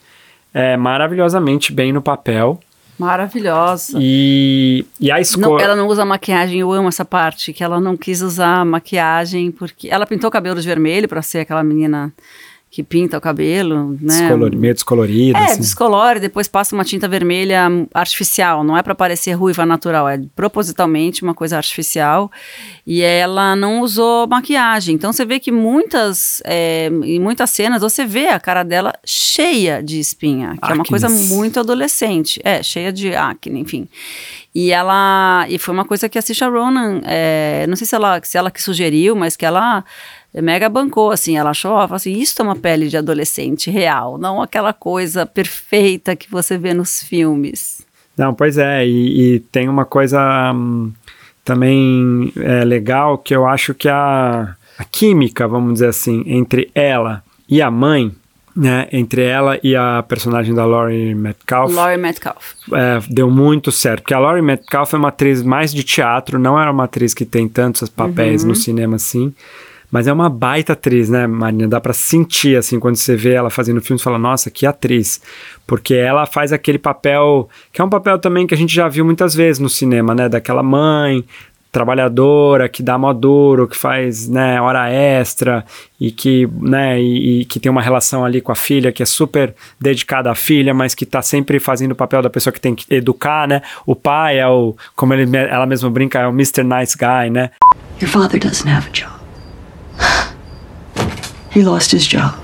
[0.53, 2.61] é, maravilhosamente bem no papel.
[2.99, 3.99] Maravilhosa.
[4.01, 5.63] E, e a Não, escolha.
[5.65, 9.89] ela não usa maquiagem, eu amo essa parte, que ela não quis usar maquiagem, porque
[9.89, 12.13] ela pintou o cabelo de vermelho para ser aquela menina
[12.75, 14.19] que pinta o cabelo, né?
[14.19, 15.39] Descolori- meio descolorida.
[15.39, 15.61] É, assim.
[15.61, 21.23] descolore, depois passa uma tinta vermelha artificial, não é para parecer ruiva natural, é propositalmente
[21.23, 22.33] uma coisa artificial.
[22.85, 24.97] E ela não usou maquiagem.
[24.97, 29.81] Então você vê que muitas, é, em muitas cenas, você vê a cara dela cheia
[29.81, 30.89] de espinha, que é uma Acnes.
[30.89, 32.41] coisa muito adolescente.
[32.43, 33.87] É, cheia de acne, enfim.
[34.53, 35.47] E ela.
[35.49, 38.51] E foi uma coisa que a Saoirse Ronan, é, não sei se ela, se ela
[38.51, 39.85] que sugeriu, mas que ela
[40.43, 44.43] mega bancou, assim, ela achou, ó, assim, isso é uma pele de adolescente real, não
[44.43, 47.85] aquela coisa perfeita que você vê nos filmes.
[48.17, 50.93] Não, pois é, e, e tem uma coisa hum,
[51.45, 57.23] também é, legal que eu acho que a, a química, vamos dizer assim, entre ela
[57.49, 58.13] e a mãe,
[58.57, 62.55] né, entre ela e a personagem da Laurie Metcalf, Laurie Metcalf.
[62.73, 66.59] é, deu muito certo, porque a Laurie Metcalf é uma atriz mais de teatro, não
[66.59, 69.35] era uma atriz que tem tantos papéis no cinema assim,
[69.95, 71.69] mas é uma baita atriz, né, Marina?
[71.69, 75.21] Dá pra sentir, assim, quando você vê ela fazendo filme, você fala, nossa, que atriz.
[75.69, 79.05] Porque ela faz aquele papel, que é um papel também que a gente já viu
[79.05, 80.29] muitas vezes no cinema, né?
[80.29, 81.25] Daquela mãe
[81.71, 85.65] trabalhadora, que dá mó duro, que faz, né, hora extra
[86.01, 89.07] e que, né, e, e que tem uma relação ali com a filha que é
[89.07, 92.75] super dedicada à filha, mas que tá sempre fazendo o papel da pessoa que tem
[92.75, 93.63] que educar, né?
[93.87, 96.65] O pai é o, como ele, ela mesma brinca, é o Mr.
[96.65, 97.51] Nice Guy, né?
[98.01, 99.24] Your father doesn't have a job.
[101.51, 102.35] He lost his job.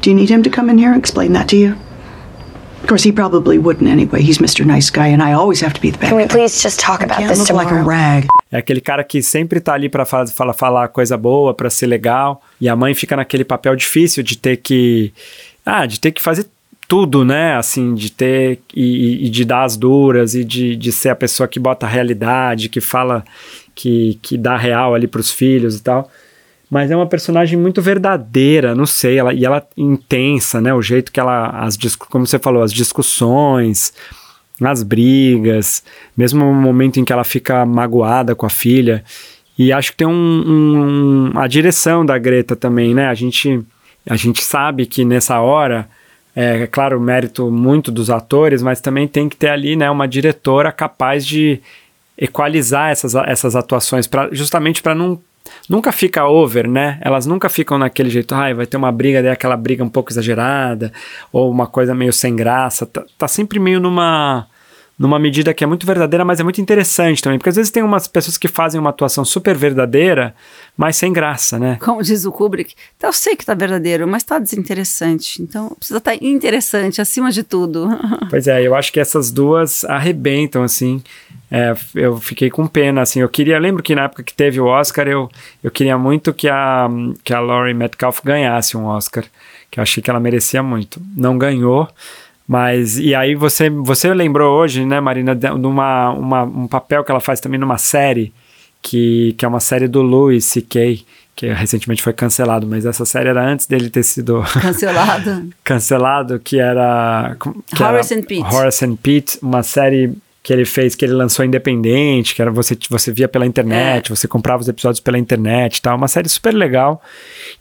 [0.00, 1.76] Do you need him to come in here and explain that to you?
[2.82, 4.22] Of course, he probably wouldn't anyway.
[4.22, 4.64] He's Mr.
[4.64, 6.28] Nice Guy, and I always have to be the bad Can we guy.
[6.34, 7.86] please just talk about this look like a tomorrow?
[7.86, 8.26] rag.
[8.50, 11.86] É aquele cara que sempre tá ali pra fa- falar, falar coisa boa, pra ser
[11.86, 15.12] legal, e a mãe fica naquele papel difícil de ter que.
[15.64, 16.46] Ah, de ter que fazer
[16.88, 17.54] tudo, né?
[17.54, 18.58] Assim, de ter.
[18.74, 21.88] E, e de dar as duras, e de, de ser a pessoa que bota a
[21.88, 23.22] realidade, que fala,
[23.74, 26.10] que, que dá real ali pros filhos e tal.
[26.70, 30.72] Mas é uma personagem muito verdadeira, não sei, ela, e ela intensa, né?
[30.72, 31.48] O jeito que ela.
[31.48, 33.92] As, como você falou, as discussões
[34.60, 35.82] nas brigas,
[36.16, 39.02] mesmo no momento em que ela fica magoada com a filha.
[39.58, 40.12] E acho que tem um,
[41.34, 43.08] um- a direção da Greta também, né?
[43.08, 43.60] A gente,
[44.08, 45.88] a gente sabe que nessa hora,
[46.36, 50.06] é, é claro, mérito muito dos atores, mas também tem que ter ali, né, uma
[50.06, 51.60] diretora capaz de
[52.16, 55.18] equalizar essas, essas atuações, pra, justamente para não
[55.68, 56.98] nunca fica over, né?
[57.00, 60.10] Elas nunca ficam naquele jeito, ai, vai ter uma briga, daí aquela briga um pouco
[60.10, 60.92] exagerada,
[61.32, 62.86] ou uma coisa meio sem graça.
[62.86, 64.46] Tá, tá sempre meio numa
[65.00, 67.82] numa medida que é muito verdadeira, mas é muito interessante também, porque às vezes tem
[67.82, 70.34] umas pessoas que fazem uma atuação super verdadeira,
[70.76, 71.78] mas sem graça, né?
[71.80, 75.40] Como diz o Kubrick, então eu sei que tá verdadeiro, mas tá desinteressante.
[75.40, 77.88] Então precisa estar tá interessante acima de tudo.
[78.28, 81.02] Pois é, eu acho que essas duas arrebentam, assim.
[81.50, 83.20] É, eu fiquei com pena, assim.
[83.20, 85.28] Eu queria, eu lembro que na época que teve o Oscar, eu,
[85.64, 86.88] eu queria muito que a,
[87.24, 89.24] que a Laurie Metcalf ganhasse um Oscar,
[89.70, 91.00] que eu achei que ela merecia muito.
[91.16, 91.88] Não ganhou,
[92.50, 97.10] mas, e aí você, você lembrou hoje, né, Marina, de uma, uma, um papel que
[97.12, 98.32] ela faz também numa série,
[98.82, 103.28] que, que é uma série do Louis C.K., que recentemente foi cancelado, mas essa série
[103.28, 105.48] era antes dele ter sido cancelado.
[105.62, 108.52] cancelado, que era que Horace and Pete.
[108.52, 112.76] Horace and Pete, uma série que ele fez, que ele lançou independente, que era você,
[112.88, 114.16] você via pela internet, é.
[114.16, 115.96] você comprava os episódios pela internet e tal.
[115.96, 117.02] Uma série super legal.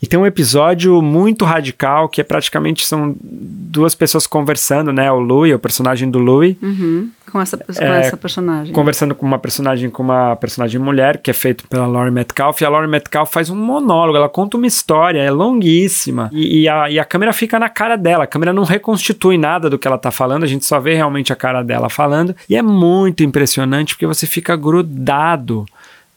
[0.02, 5.12] E tem um episódio muito radical, que é praticamente são duas pessoas conversando, né?
[5.12, 6.56] O Louis, o personagem do Louis.
[6.62, 8.74] Uhum com essa, com é, essa personagem.
[8.74, 12.65] Conversando com uma personagem com uma personagem mulher, que é feito pela Laurie Metcalf, e
[12.65, 16.89] a Laurie Metcalf faz um monólogo, ela conta uma história, é longuíssima, e, e, a,
[16.89, 19.98] e a câmera fica na cara dela, a câmera não reconstitui nada do que ela
[19.98, 23.95] tá falando, a gente só vê realmente a cara dela falando, e é muito impressionante
[23.95, 25.65] porque você fica grudado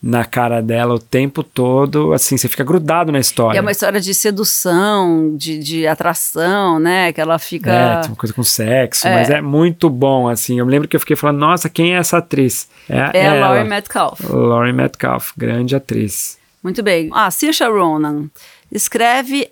[0.03, 3.57] na cara dela o tempo todo, assim, você fica grudado na história.
[3.57, 7.13] E é uma história de sedução, de, de atração, né?
[7.13, 7.71] Que ela fica.
[7.71, 9.15] É, tem uma coisa com sexo, é.
[9.15, 10.59] mas é muito bom, assim.
[10.59, 12.69] Eu me lembro que eu fiquei falando, nossa, quem é essa atriz?
[12.89, 14.21] É, é a Laurie Metcalf.
[14.29, 16.37] Laurie Metcalf, grande atriz.
[16.65, 17.09] Muito bem.
[17.13, 18.29] Ah, Saoirse Ronan.
[18.73, 19.51] Escreve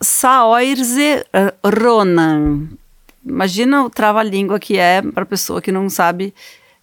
[0.00, 1.24] Saoirse
[1.62, 2.68] Ronan.
[3.24, 6.34] Imagina o trava-língua que é para pessoa que não sabe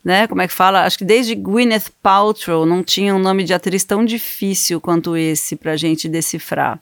[0.08, 0.26] né?
[0.26, 0.86] Como é que fala?
[0.86, 5.54] Acho que desde Gwyneth Paltrow não tinha um nome de atriz tão difícil quanto esse
[5.58, 6.80] para gente decifrar.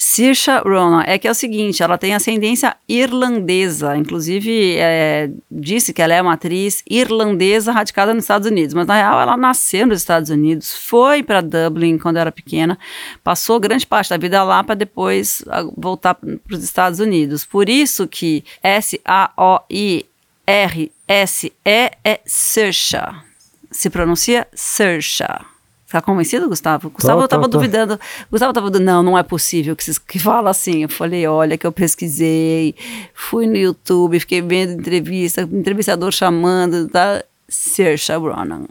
[0.00, 6.00] Saoirse Ronan, é que é o seguinte, ela tem ascendência irlandesa, inclusive é, disse que
[6.00, 9.98] ela é uma atriz irlandesa radicada nos Estados Unidos, mas na real ela nasceu nos
[9.98, 12.78] Estados Unidos, foi para Dublin quando era pequena,
[13.24, 15.42] passou grande parte da vida lá para depois
[15.76, 17.44] voltar para os Estados Unidos.
[17.44, 20.06] Por isso que S-A-O-I
[20.48, 23.22] R-S-E é Sersha.
[23.70, 25.57] Se pronuncia Sersha.
[25.90, 26.90] Tá convencido, Gustavo?
[26.90, 27.56] Gustavo tô, tô, tava tô.
[27.56, 27.98] duvidando.
[28.30, 28.70] Gustavo tava.
[28.78, 30.82] Não, não é possível que, que fala assim.
[30.82, 32.74] Eu falei, olha, que eu pesquisei,
[33.14, 37.24] fui no YouTube, fiquei vendo entrevista, entrevistador chamando, tá?
[37.48, 38.66] Saoirse Ronan.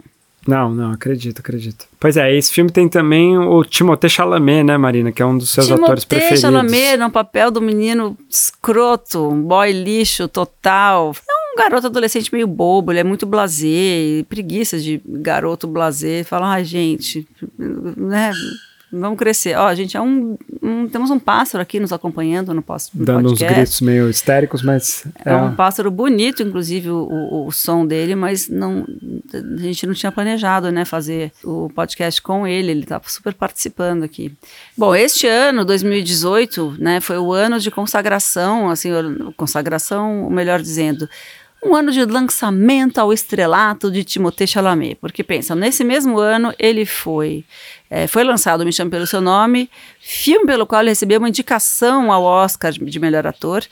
[0.48, 1.86] Não, não, acredito, acredito.
[2.00, 5.12] Pois é, esse filme tem também o Timothée Chalamet, né, Marina?
[5.12, 6.40] Que é um dos seus Timothée atores preferidos.
[6.40, 11.14] Timothée Chalamet no papel do menino escroto, um boy lixo total.
[11.28, 16.24] É garoto adolescente meio bobo, ele é muito blasé, preguiça de garoto blasé.
[16.24, 18.32] Fala, ai, gente, né
[18.92, 19.58] Vamos crescer.
[19.58, 22.98] Ó, a gente é um, um, Temos um pássaro aqui nos acompanhando no, podcast.
[22.98, 25.06] Dando uns gritos meio histéricos, mas.
[25.26, 28.88] É, é um pássaro bonito, inclusive, o, o, o, som dele, mas não,
[29.34, 32.72] a gente não tinha planejado, né, fazer o podcast com ele.
[32.72, 34.32] Ele tá super participando aqui.
[34.78, 38.90] Bom, este ano, 2018, né, foi o ano de consagração, assim,
[39.36, 41.10] consagração, melhor dizendo
[41.68, 46.86] um ano de lançamento ao estrelato de Timothée Chalamet, porque pensa, nesse mesmo ano ele
[46.86, 47.44] foi
[47.90, 49.70] é, foi lançado Me Chame Pelo Seu Nome,
[50.00, 53.64] filme pelo qual ele recebeu uma indicação ao Oscar de melhor ator,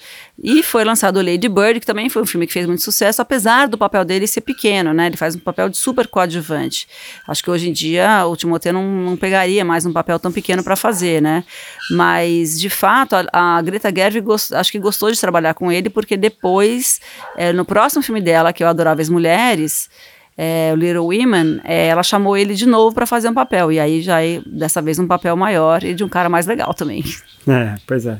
[0.41, 3.67] e foi lançado Lady Bird, que também foi um filme que fez muito sucesso, apesar
[3.67, 5.07] do papel dele ser pequeno, né?
[5.07, 6.87] Ele faz um papel de super coadjuvante.
[7.27, 10.63] Acho que hoje em dia o Timothée não, não pegaria mais um papel tão pequeno
[10.63, 11.43] para fazer, né?
[11.89, 15.89] Mas, de fato, a, a Greta Gerwig gost, acho que gostou de trabalhar com ele,
[15.89, 16.99] porque depois,
[17.37, 19.89] é, no próximo filme dela, que é o Adoráveis Mulheres,
[20.37, 23.71] é, o Little Women, é, ela chamou ele de novo para fazer um papel.
[23.71, 26.73] E aí já é, dessa vez, um papel maior e de um cara mais legal
[26.73, 27.03] também.
[27.47, 28.19] É, pois é.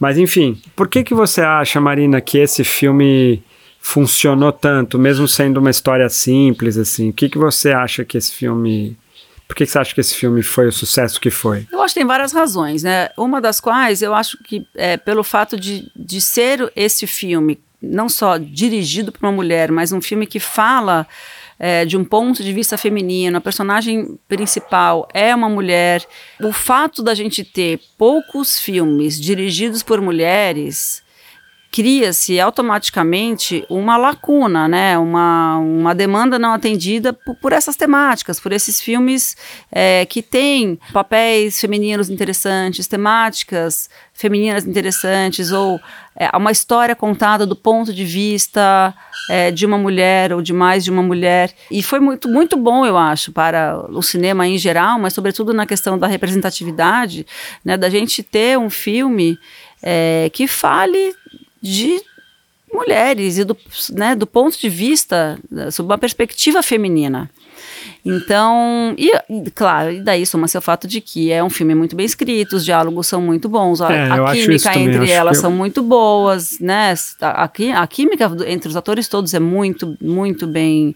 [0.00, 3.40] Mas enfim, por que, que você acha, Marina, que esse filme
[3.80, 7.10] funcionou tanto, mesmo sendo uma história simples, assim?
[7.10, 8.96] O que, que você acha que esse filme...
[9.46, 11.68] Por que, que você acha que esse filme foi o sucesso que foi?
[11.70, 13.10] Eu acho que tem várias razões, né?
[13.16, 18.08] Uma das quais eu acho que é pelo fato de, de ser esse filme não
[18.08, 21.06] só dirigido por uma mulher, mas um filme que fala
[21.58, 26.06] é, de um ponto de vista feminino, a personagem principal é uma mulher.
[26.40, 31.02] O fato da gente ter poucos filmes dirigidos por mulheres
[31.70, 34.98] cria-se automaticamente uma lacuna, né?
[34.98, 39.36] uma, uma demanda não atendida por, por essas temáticas, por esses filmes
[39.70, 45.78] é, que têm papéis femininos interessantes, temáticas femininas interessantes, ou
[46.16, 48.94] é, uma história contada do ponto de vista
[49.28, 51.52] é, de uma mulher ou de mais de uma mulher.
[51.70, 55.66] E foi muito, muito bom, eu acho, para o cinema em geral, mas sobretudo na
[55.66, 57.26] questão da representatividade,
[57.64, 59.38] né, da gente ter um filme
[59.82, 61.14] é, que fale
[61.60, 62.00] de
[62.72, 63.56] mulheres e do,
[63.92, 65.38] né, do ponto de vista,
[65.72, 67.30] sob uma perspectiva feminina.
[68.04, 69.10] Então, e,
[69.54, 72.64] claro, e daí soma-se o fato de que é um filme muito bem escrito, os
[72.64, 76.58] diálogos são muito bons, a, É, a química também, entre elas eu- são muito boas,
[76.60, 76.94] né?
[77.20, 77.48] A, a
[77.82, 80.94] a química entre os atores todos é muito, muito bem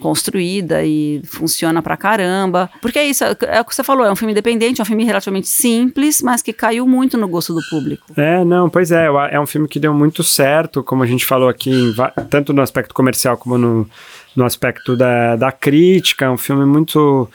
[0.00, 2.70] construída e funciona pra caramba.
[2.80, 4.86] Porque é isso, é, é o que você falou, é um filme independente, é um
[4.86, 8.06] filme relativamente simples, mas que caiu muito no gosto do público.
[8.16, 11.48] É, não, pois é, é um filme que deu muito certo, como a gente falou
[11.48, 11.94] aqui,
[12.30, 13.88] tanto no aspecto comercial como no,
[14.36, 17.28] no aspecto da, da crítica, é um filme muito...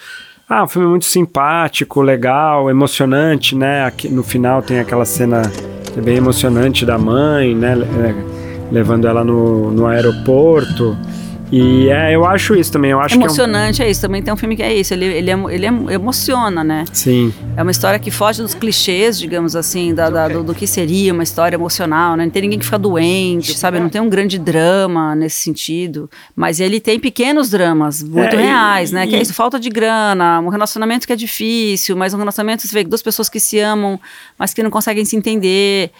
[0.47, 3.85] Ah, um filme muito simpático, legal, emocionante, né?
[3.85, 5.43] Aqui, no final tem aquela cena
[5.97, 7.73] é bem emocionante da mãe, né?
[7.73, 10.97] é, levando ela no, no aeroporto.
[11.51, 13.99] E é, eu acho isso também, eu acho Emocionante, é isso.
[14.01, 14.93] Também tem um filme que é isso.
[14.93, 16.85] Ele, ele, ele emo- emociona, né?
[16.85, 16.95] que é um...
[16.95, 20.65] Sim, É uma história que foge dos clichês, digamos assim, da, da- do, do que
[20.65, 22.23] seria uma história emocional, né?
[22.23, 23.79] Não tem ninguém que fica doente, sabe?
[23.81, 26.09] Não tem um grande drama nesse sentido.
[26.35, 29.05] Mas ele tem pequenos dramas muito É, e- reais, né?
[29.05, 32.65] Que é e- isso, falta de grana, um relacionamento que é difícil, mas um relacionamento,
[32.65, 33.99] você vê, duas pessoas que se amam,
[34.39, 35.91] mas que não conseguem se entender.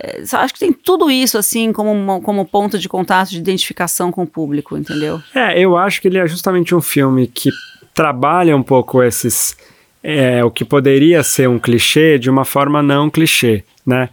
[0.00, 4.22] É, acho que tem tudo isso, assim, como, como ponto de contato, de identificação com
[4.22, 4.97] o público, entendeu?
[5.34, 7.50] É, eu acho que ele é justamente um filme que
[7.94, 9.56] trabalha um pouco esses.
[10.02, 14.08] é, o que poderia ser um clichê de uma forma não clichê, né?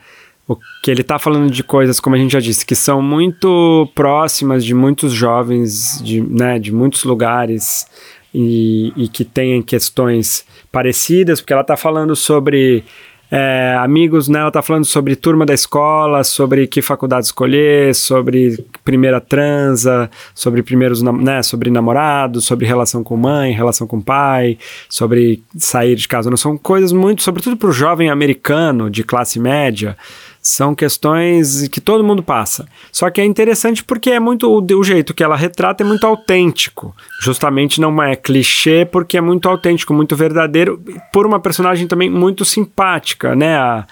[0.48, 3.89] O que ele tá falando de coisas, como a gente já disse, que são muito
[3.95, 7.88] próximas de muitos jovens, de, né, de muitos lugares
[8.32, 12.84] e, e que têm questões parecidas, porque ela tá falando sobre
[13.32, 14.39] é, amigos, né?
[14.39, 20.62] Ela tá falando sobre turma da escola, sobre que faculdade escolher, sobre primeira transa, sobre
[20.62, 21.41] primeiros, né?
[21.41, 26.30] Sobre namorados, sobre relação com mãe, relação com pai, sobre sair de casa.
[26.30, 29.98] Não são coisas muito, sobretudo para o jovem americano de classe média,
[30.39, 32.67] são questões que todo mundo passa.
[32.91, 36.06] Só que é interessante porque é muito o, o jeito que ela retrata é muito
[36.06, 36.95] autêntico.
[37.19, 40.80] Justamente não é clichê porque é muito autêntico, muito verdadeiro,
[41.12, 43.58] por uma personagem também muito simpática, né?
[43.58, 43.88] A,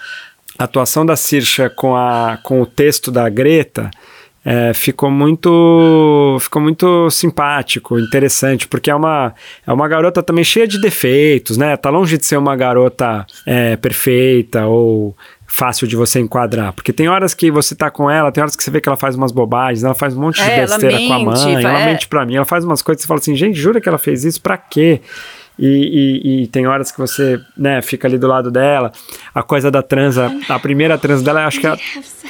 [0.59, 3.89] a atuação da Saoirse com, a, com o texto da Greta
[4.45, 9.33] é, ficou muito ficou muito simpático, interessante, porque é uma,
[9.65, 11.77] é uma garota também cheia de defeitos, né?
[11.77, 15.15] Tá longe de ser uma garota é, perfeita ou
[15.47, 18.63] fácil de você enquadrar, porque tem horas que você tá com ela, tem horas que
[18.63, 21.13] você vê que ela faz umas bobagens, ela faz um monte de É, besteira com
[21.13, 21.85] a mente, mãe, ela é.
[21.85, 24.25] mente pra mim, ela faz umas coisas você fala assim, gente, jura que ela fez
[24.25, 24.41] isso?
[24.41, 24.99] Pra quê?
[25.57, 28.91] E, e- e tem horas que você, né, fica ali do lado dela.
[29.35, 31.77] A coisa da transa, a primeira transa dela, acho que é,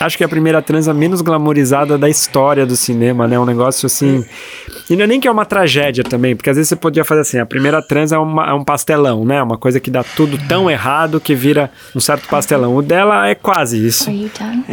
[0.01, 3.39] acho que é a primeira transa menos glamorizada da história do cinema, né?
[3.39, 4.25] Um negócio assim.
[4.89, 7.21] E não é nem que é uma tragédia também, porque às vezes você podia fazer
[7.21, 9.41] assim: a primeira transa é, uma- é um pastelão, né?
[9.41, 12.75] Uma coisa que dá tudo tão errado que vira um certo pastelão.
[12.75, 14.09] O dela é quase isso.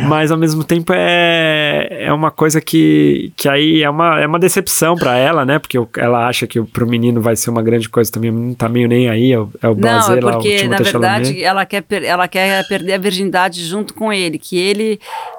[0.08, 1.60] Mas ao mesmo tempo é,
[1.90, 5.59] é uma coisa que, que aí é uma, é uma decepção pra ela, né?
[5.59, 8.68] Porque ela acha que o- pro menino vai ser uma grande coisa também, não tá
[8.68, 10.90] meio nem aí, é o, é o Não, é lá, porque, na verdade,
[11.28, 11.42] Chalamet.
[11.42, 14.98] ela quer, ela quer perder a virgindade junto com ele, que ele...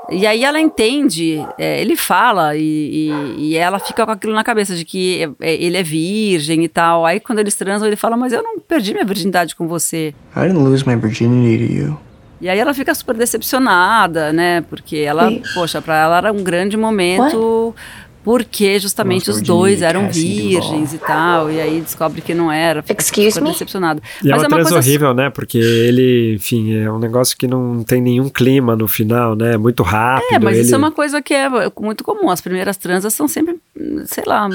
[0.09, 4.43] E aí ela entende, é, ele fala e, e- e ela fica com aquilo na
[4.43, 7.05] cabeça de que é, é, ele é virgem e tal.
[7.05, 10.13] Aí quando eles transam, ele fala, mas eu não perdi minha virgindade com você.
[10.35, 11.97] I didn't lose my virginity to you.
[12.41, 14.61] E aí ela fica super decepcionada, né?
[14.61, 15.53] Porque ela, Wait.
[15.53, 17.75] poxa, pra ela era um grande momento...
[18.23, 22.51] Porque justamente Nossa, os dois eram Cassie virgens e tal, e aí descobre que não
[22.51, 23.51] era, fica Excuse super me?
[23.51, 24.01] decepcionado.
[24.23, 25.29] E é Mas uma é uma transa coisa horrível, né?
[25.29, 29.57] Porque ele, enfim, é um negócio que não tem nenhum clima no final, né?
[29.57, 30.35] Muito rápido.
[30.35, 30.65] É, mas ele...
[30.65, 32.29] isso é uma coisa que é muito comum.
[32.29, 33.59] As primeiras transas são sempre,
[34.05, 34.47] sei lá,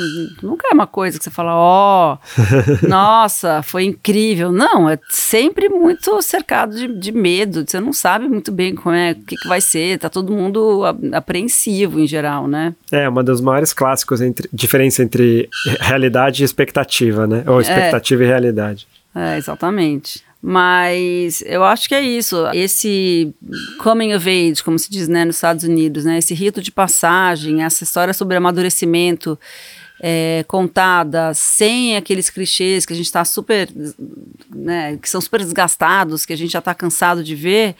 [0.42, 2.18] nunca é uma coisa que você fala, ó,
[2.88, 4.52] nossa, foi incrível.
[4.52, 7.64] Não, é sempre muito cercado de, de medo.
[7.66, 9.98] Você não sabe muito bem como é, o que, que vai ser.
[9.98, 12.74] Tá todo mundo apreensivo em geral, né?
[12.90, 15.48] É, uma dos maiores clássicos entre diferença entre
[15.80, 17.44] realidade e expectativa, né?
[17.46, 18.86] Ou expectativa e realidade.
[19.14, 20.22] É, exatamente.
[20.42, 22.46] Mas eu acho que é isso.
[22.54, 23.34] Esse
[23.78, 27.64] coming of age, como se diz né, nos Estados Unidos, né, esse rito de passagem,
[27.64, 29.38] essa história sobre amadurecimento
[30.00, 33.68] é, contada sem aqueles clichês que a gente está super,
[34.54, 37.74] né, que são super desgastados, que a gente já está cansado de ver.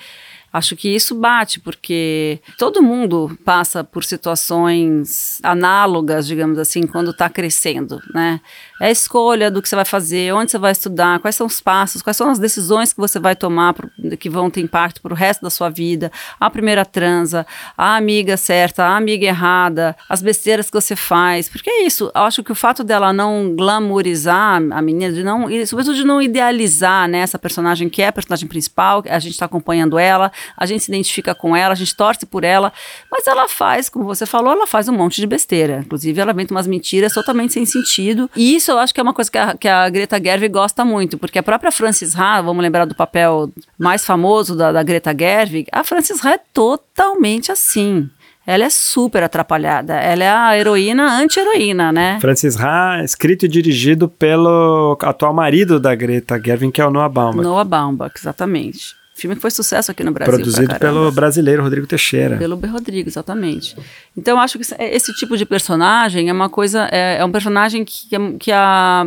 [0.56, 7.28] Acho que isso bate, porque todo mundo passa por situações análogas, digamos assim, quando está
[7.28, 8.40] crescendo, né?
[8.80, 11.60] É a escolha do que você vai fazer, onde você vai estudar, quais são os
[11.60, 15.12] passos, quais são as decisões que você vai tomar pro, que vão ter impacto para
[15.12, 16.10] o resto da sua vida.
[16.40, 17.46] A primeira transa,
[17.76, 21.50] a amiga certa, a amiga errada, as besteiras que você faz.
[21.50, 25.50] Porque é isso, eu acho que o fato dela não glamourizar a menina, de não,
[25.50, 29.32] e sobretudo de não idealizar né, essa personagem que é a personagem principal, a gente
[29.32, 32.72] está acompanhando ela, a gente se identifica com ela, a gente torce por ela,
[33.10, 35.82] mas ela faz, como você falou, ela faz um monte de besteira.
[35.84, 38.30] Inclusive, ela inventa umas mentiras totalmente sem sentido.
[38.36, 40.84] E isso eu acho que é uma coisa que a, que a Greta Gerwig gosta
[40.84, 45.14] muito, porque a própria Frances Ha, vamos lembrar do papel mais famoso da, da Greta
[45.16, 48.08] Gerwig, a Frances Ha é totalmente assim.
[48.46, 49.94] Ela é super atrapalhada.
[49.94, 52.18] Ela é a heroína anti-heroína, né?
[52.20, 57.08] Francis Ha, escrito e dirigido pelo atual marido da Greta Gerwig, que é o Noah
[57.08, 57.42] Baumbach.
[57.42, 58.94] Noah Baumbach, exatamente.
[59.16, 60.34] Filme que foi sucesso aqui no Brasil.
[60.34, 62.36] Produzido pelo brasileiro Rodrigo Teixeira.
[62.36, 62.68] Pelo B.
[62.68, 63.74] Rodrigo, exatamente.
[64.14, 66.86] Então, acho que esse tipo de personagem é uma coisa.
[66.92, 68.08] É, é um personagem que,
[68.38, 69.06] que, a,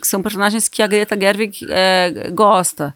[0.00, 2.92] que são personagens que a Greta Gerwig é, gosta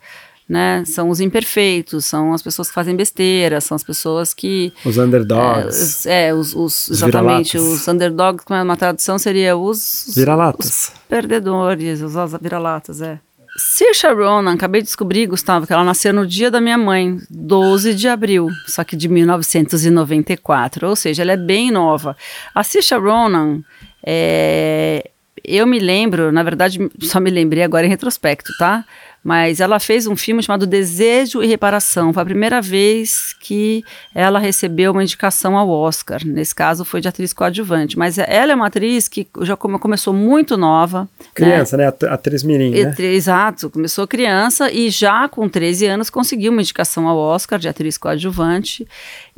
[0.51, 0.83] né?
[0.85, 4.73] São os imperfeitos, são as pessoas que fazem besteira, são as pessoas que.
[4.85, 6.05] Os underdogs.
[6.07, 7.57] É, é os, os, os exatamente.
[7.57, 10.13] Os underdogs, como é uma tradução, seria os.
[10.13, 10.93] Vira-latas.
[11.09, 13.21] Perdedores, os vira-latas, é.
[13.57, 17.95] Saoirse Ronan, acabei de descobrir, Gustavo, que ela nasceu no dia da minha mãe, 12
[17.95, 22.17] de abril, só que de 1994, ou seja, ela é bem nova.
[22.55, 23.63] A Saoirse Ronan,
[24.05, 25.11] é,
[25.45, 28.85] eu me lembro, na verdade, só me lembrei agora em retrospecto, tá?
[29.23, 32.13] Mas ela fez um filme chamado Desejo e Reparação.
[32.13, 36.23] Foi a primeira vez que ela recebeu uma indicação ao Oscar.
[36.25, 37.99] Nesse caso, foi de atriz coadjuvante.
[37.99, 41.07] Mas ela é uma atriz que já começou muito nova.
[41.35, 41.85] Criança, né?
[41.85, 42.09] né?
[42.09, 42.95] Atriz mirim, né?
[42.99, 43.69] Exato.
[43.69, 48.89] Começou criança e já com 13 anos conseguiu uma indicação ao Oscar de atriz coadjuvante.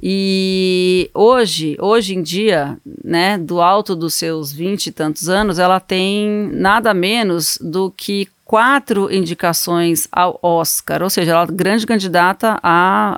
[0.00, 5.80] E hoje, hoje em dia, né, do alto dos seus 20 e tantos anos, ela
[5.80, 12.60] tem nada menos do que quatro indicações ao Oscar, ou seja, ela é grande candidata
[12.62, 13.16] a,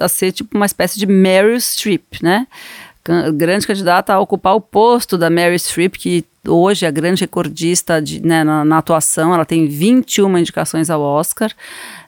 [0.00, 2.46] a ser tipo uma espécie de Meryl Streep, né?
[3.34, 8.00] Grande candidata a ocupar o posto da Meryl Streep, que hoje é a grande recordista
[8.00, 11.50] de, né, na, na, atuação, ela tem 21 indicações ao Oscar.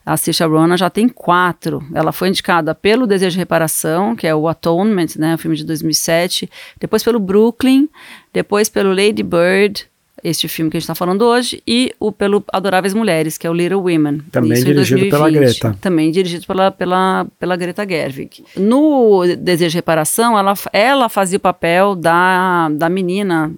[0.04, 1.84] A Saoirse Ronan já tem quatro.
[1.92, 5.64] Ela foi indicada pelo Desejo de Reparação, que é o Atonement, né, o filme de
[5.64, 7.88] 2007, depois pelo Brooklyn,
[8.32, 9.88] depois pelo Lady Bird,
[10.22, 13.50] este filme que a gente está falando hoje, e o pelo Adoráveis Mulheres, que é
[13.50, 14.22] o Little Women.
[14.30, 15.76] Também dirigido pela Greta.
[15.80, 18.44] Também dirigido pela, pela, pela Greta Gerwig.
[18.56, 23.52] No Desejo de Reparação, ela, ela fazia o papel da, da menina,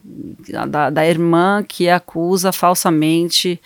[0.69, 3.61] da, da irmã que acusa falsamente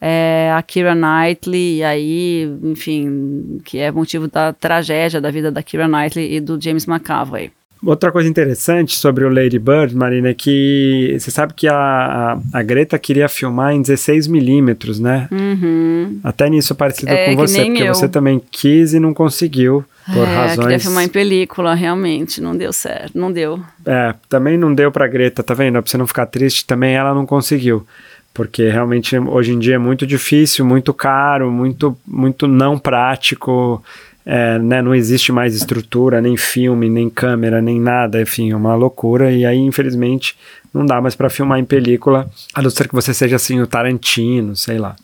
[0.00, 5.62] é, a Kira Knightley, e aí, enfim, que é motivo da tragédia da vida da
[5.62, 7.50] Kira Knightley e do James McAvoy.
[7.86, 12.62] Outra coisa interessante sobre o Lady Bird, Marina, é que você sabe que a, a,
[12.62, 15.28] Greta queria filmar em 16mm, né?
[15.30, 16.18] Uhum.
[16.24, 17.94] Até nisso parecido é, com você, porque eu.
[17.94, 19.84] você também quis e não conseguiu.
[20.06, 20.58] Por é, razões.
[20.60, 23.60] queria filmar em película, realmente, não deu certo, não deu.
[23.84, 25.82] É, também não deu pra Greta, tá vendo?
[25.82, 27.86] Pra você não ficar triste, também ela não conseguiu.
[28.32, 33.82] Porque realmente hoje em dia é muito difícil, muito caro, muito, muito não prático
[34.26, 38.74] é, né, não existe mais estrutura, nem filme, nem câmera, nem nada, enfim, é uma
[38.74, 39.30] loucura.
[39.30, 40.36] E aí, infelizmente,
[40.72, 43.66] não dá mais para filmar em película, a não ser que você seja assim o
[43.66, 44.96] Tarantino, sei lá.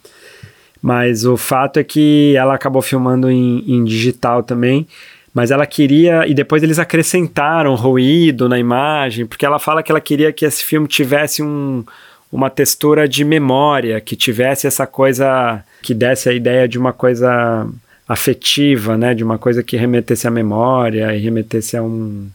[0.82, 4.86] Mas o fato é que ela acabou filmando em, em digital também.
[5.32, 10.00] Mas ela queria, e depois eles acrescentaram ruído na imagem, porque ela fala que ela
[10.00, 11.84] queria que esse filme tivesse um,
[12.32, 17.68] uma textura de memória, que tivesse essa coisa, que desse a ideia de uma coisa
[18.11, 22.28] afetiva, né, de uma coisa que remetesse à memória e remetesse a um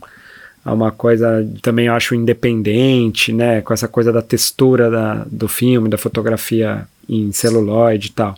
[0.64, 5.48] a uma coisa também eu acho independente, né, com essa coisa da textura da, do
[5.48, 8.36] filme, da fotografia em celuloide e tal.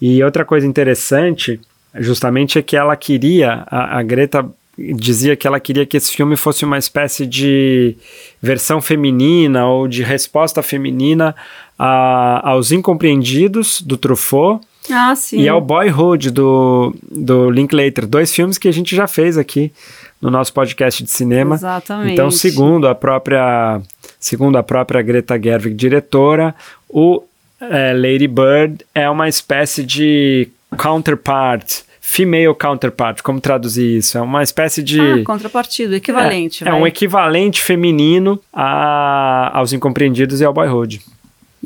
[0.00, 1.60] E outra coisa interessante,
[1.96, 6.36] justamente é que ela queria, a, a Greta dizia que ela queria que esse filme
[6.36, 7.94] fosse uma espécie de
[8.40, 11.34] versão feminina ou de resposta feminina
[11.78, 15.40] a, aos incompreendidos do Truffaut ah, sim.
[15.40, 19.72] E é o Boyhood do, do Linklater, dois filmes que a gente já fez aqui
[20.20, 21.54] no nosso podcast de cinema.
[21.54, 22.12] Exatamente.
[22.12, 23.80] Então, segundo a própria,
[24.18, 26.54] segundo a própria Greta Gerwig, diretora,
[26.88, 27.22] o
[27.60, 34.16] é, Lady Bird é uma espécie de counterpart female counterpart, como traduzir isso?
[34.16, 35.00] É uma espécie de.
[35.00, 36.62] Ah, contrapartido, equivalente.
[36.62, 41.00] É, é um equivalente feminino a, aos incompreendidos e ao boyhood.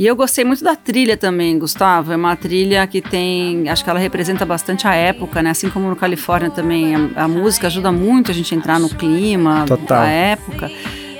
[0.01, 2.11] E eu gostei muito da trilha também, Gustavo.
[2.11, 3.68] É uma trilha que tem.
[3.68, 5.51] Acho que ela representa bastante a época, né?
[5.51, 6.94] Assim como no Califórnia também.
[6.94, 9.98] A, a música ajuda muito a gente a entrar no clima Total.
[9.98, 10.70] da época.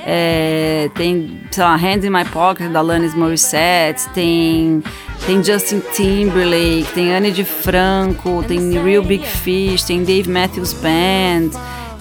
[0.07, 4.83] É, tem, sei lá, Hand in My Pocket da Alanis Morissette, tem,
[5.27, 11.51] tem Justin Timberlake, tem Anne de Franco, tem Real Big Fish, tem Dave Matthews Band.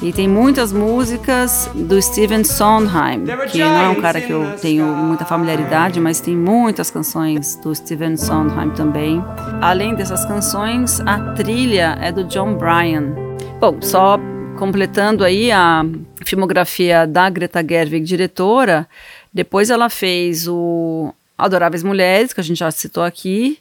[0.01, 4.85] E tem muitas músicas do Steven Sondheim, que não é um cara que eu tenho
[4.85, 9.21] muita familiaridade, mas tem muitas canções do Steven Sondheim também.
[9.61, 13.13] Além dessas canções, a trilha é do John Bryan.
[13.59, 14.17] Bom, só
[14.57, 15.83] completando aí a
[16.23, 18.87] filmografia da Greta Gerwig, diretora,
[19.33, 23.59] depois ela fez o Adoráveis Mulheres, que a gente já citou aqui,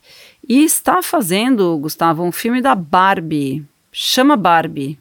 [0.48, 3.64] e está fazendo, Gustavo, um filme da Barbie.
[3.90, 4.96] Chama Barbie.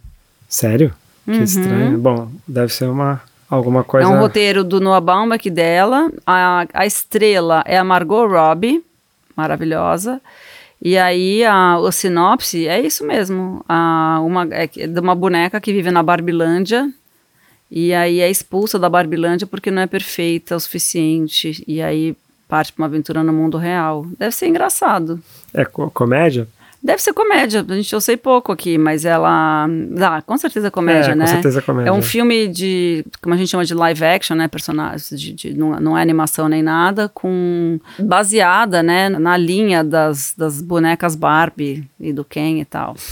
[0.49, 0.93] Sério?
[1.34, 1.97] Que estranho.
[1.97, 4.07] Bom, deve ser uma alguma coisa.
[4.07, 6.09] É um roteiro do Noah Baumbach dela.
[6.25, 8.84] A, a estrela é a Margot Robbie,
[9.36, 10.21] maravilhosa.
[10.82, 13.63] E aí a, o sinopse é isso mesmo.
[13.67, 16.89] A, uma, é de uma boneca que vive na Barbilândia.
[17.69, 21.63] E aí é expulsa da Barbilândia porque não é perfeita o suficiente.
[21.67, 22.15] E aí
[22.47, 24.05] parte para uma aventura no mundo real.
[24.17, 25.19] Deve ser engraçado.
[25.53, 26.47] É co- comédia?
[26.88, 30.71] Deve ser comédia, a gente eu sei pouco aqui, mas ela dá, com certeza é
[30.71, 31.27] comédia, É, com né?
[31.27, 31.89] certeza é comédia.
[31.89, 35.53] É um filme de, como a gente chama de live action, né, personagens, de, de-
[35.53, 41.83] não, não é animação nem nada, com baseada, né, na linha das, das bonecas Barbie
[41.99, 42.95] e do Ken e tal.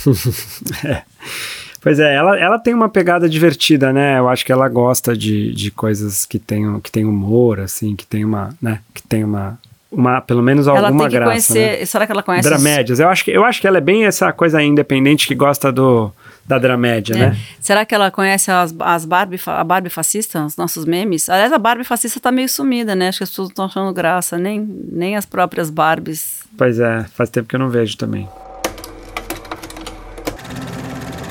[1.80, 4.18] Pois é, ela, ela tem uma pegada divertida, né?
[4.18, 8.04] Eu acho que ela gosta de, de coisas que tem, que tem humor, assim, que
[8.04, 8.80] tem uma, né?
[8.92, 9.56] Que tem uma,
[9.96, 11.86] uma pelo menos ela alguma tem que graça, conhecer, né?
[11.86, 12.46] será que ela conhece?
[12.46, 13.00] os- Dramédias.
[13.00, 16.12] Eu acho, que, eu acho que ela é bem essa coisa independente que gosta do,
[16.46, 17.18] da dramédia, É.
[17.18, 17.36] né?
[17.60, 21.28] Será que ela conhece as, as Barbie, a Barbie fascista, os nossos memes?
[21.30, 23.08] Aliás, a Barbie fascista tá meio sumida, né?
[23.08, 24.60] Acho que as pessoas não estão achando graça, nem,
[24.92, 26.40] nem as próprias Barbies.
[26.58, 28.28] Pois é, faz tempo que eu não vejo também.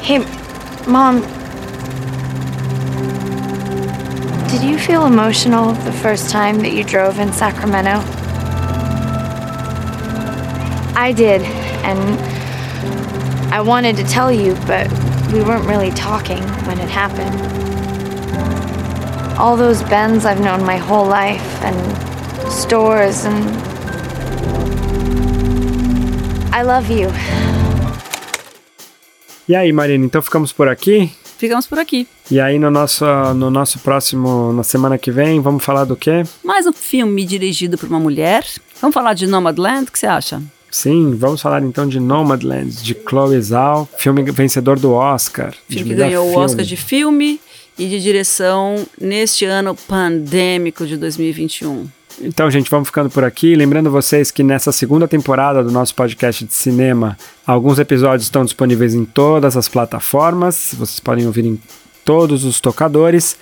[0.07, 0.23] Hey,
[0.87, 1.21] Mom.
[4.51, 8.01] Did you feel emotional the first time that you drove in Sacramento?
[10.97, 11.41] I did,
[11.83, 11.99] and
[13.53, 14.87] I wanted to tell you, but
[15.33, 17.35] we weren't really talking when it happened.
[19.37, 21.75] All those Bens I've known my whole life, and
[22.49, 23.43] stores, and.
[26.53, 27.09] I love you.
[29.49, 31.11] E aí, Marina, então ficamos por aqui?
[31.37, 32.07] Ficamos por aqui.
[32.31, 36.23] E aí, no nosso, no nosso próximo, na semana que vem, vamos falar do quê?
[36.41, 38.45] Mais um filme dirigido por uma mulher.
[38.79, 39.89] Vamos falar de Nomadland?
[39.89, 40.41] O que você acha?
[40.75, 45.53] Sim, vamos falar então de Nomadland, de Chloe Zhao, filme vencedor do Oscar.
[45.69, 46.43] Filme que ganhou o filme.
[46.43, 47.39] Oscar de filme
[47.79, 51.87] e de direção neste ano pandêmico de 2021.
[52.21, 53.55] Então, gente, vamos ficando por aqui.
[53.55, 57.17] Lembrando vocês que nessa segunda temporada do nosso podcast de cinema,
[57.47, 60.75] alguns episódios estão disponíveis em todas as plataformas.
[60.77, 61.57] Vocês podem ouvir em
[62.03, 63.37] todos os tocadores.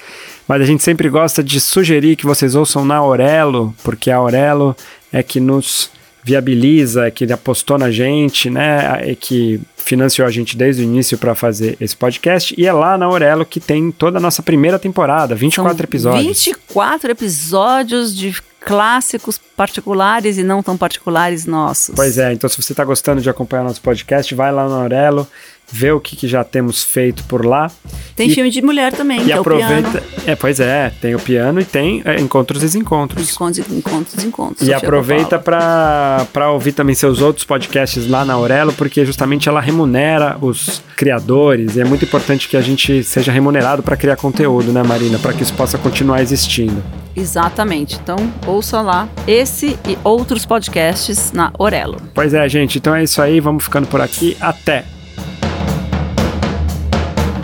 [0.47, 4.77] Mas a gente sempre gosta de sugerir que vocês ouçam na Aurelo, porque a Aurelo
[5.11, 5.89] é que nos
[6.23, 8.99] viabiliza, que apostou na gente, né?
[9.11, 12.55] É que financiou a gente desde o início para fazer esse podcast.
[12.57, 16.25] E é lá na Aurelo que tem toda a nossa primeira temporada, 24 São episódios.
[16.25, 21.93] 24 episódios de clássicos particulares e não tão particulares nossos.
[21.95, 25.27] Pois é, então se você está gostando de acompanhar nosso podcast, vai lá no Aurelo,
[25.73, 27.71] vê o que, que já temos feito por lá.
[28.15, 29.89] Tem e, filme de mulher também, E que é aproveita.
[29.89, 30.05] piano.
[30.27, 33.31] É, pois é, tem o piano e tem é, encontros e desencontros.
[33.31, 34.67] Encontros, encontros, encontros.
[34.67, 40.37] E aproveita para ouvir também seus outros podcasts lá na Aurelo, porque justamente ela remunera
[40.39, 44.83] os criadores e é muito importante que a gente seja remunerado para criar conteúdo, né,
[44.83, 45.17] Marina?
[45.17, 46.83] Para que isso possa continuar existindo.
[47.15, 47.95] Exatamente.
[48.01, 51.97] Então, ouça lá esse e outros podcasts na Orelo.
[52.13, 54.37] Pois é, gente, então é isso aí, vamos ficando por aqui.
[54.39, 54.85] Até!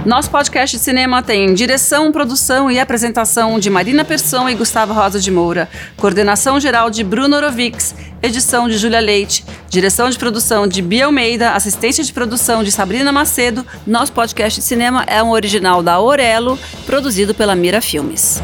[0.10, 5.20] Nosso podcast de cinema tem direção, produção e apresentação de Marina Persson e Gustavo Rosa
[5.20, 10.82] de Moura, coordenação geral de Bruno Orovics, edição de Júlia Leite, direção de produção de
[10.82, 13.64] Bia Almeida, assistência de produção de Sabrina Macedo.
[13.86, 16.57] Nosso podcast de cinema é um original da Orelo,
[16.88, 18.41] produzido pela Mira Filmes.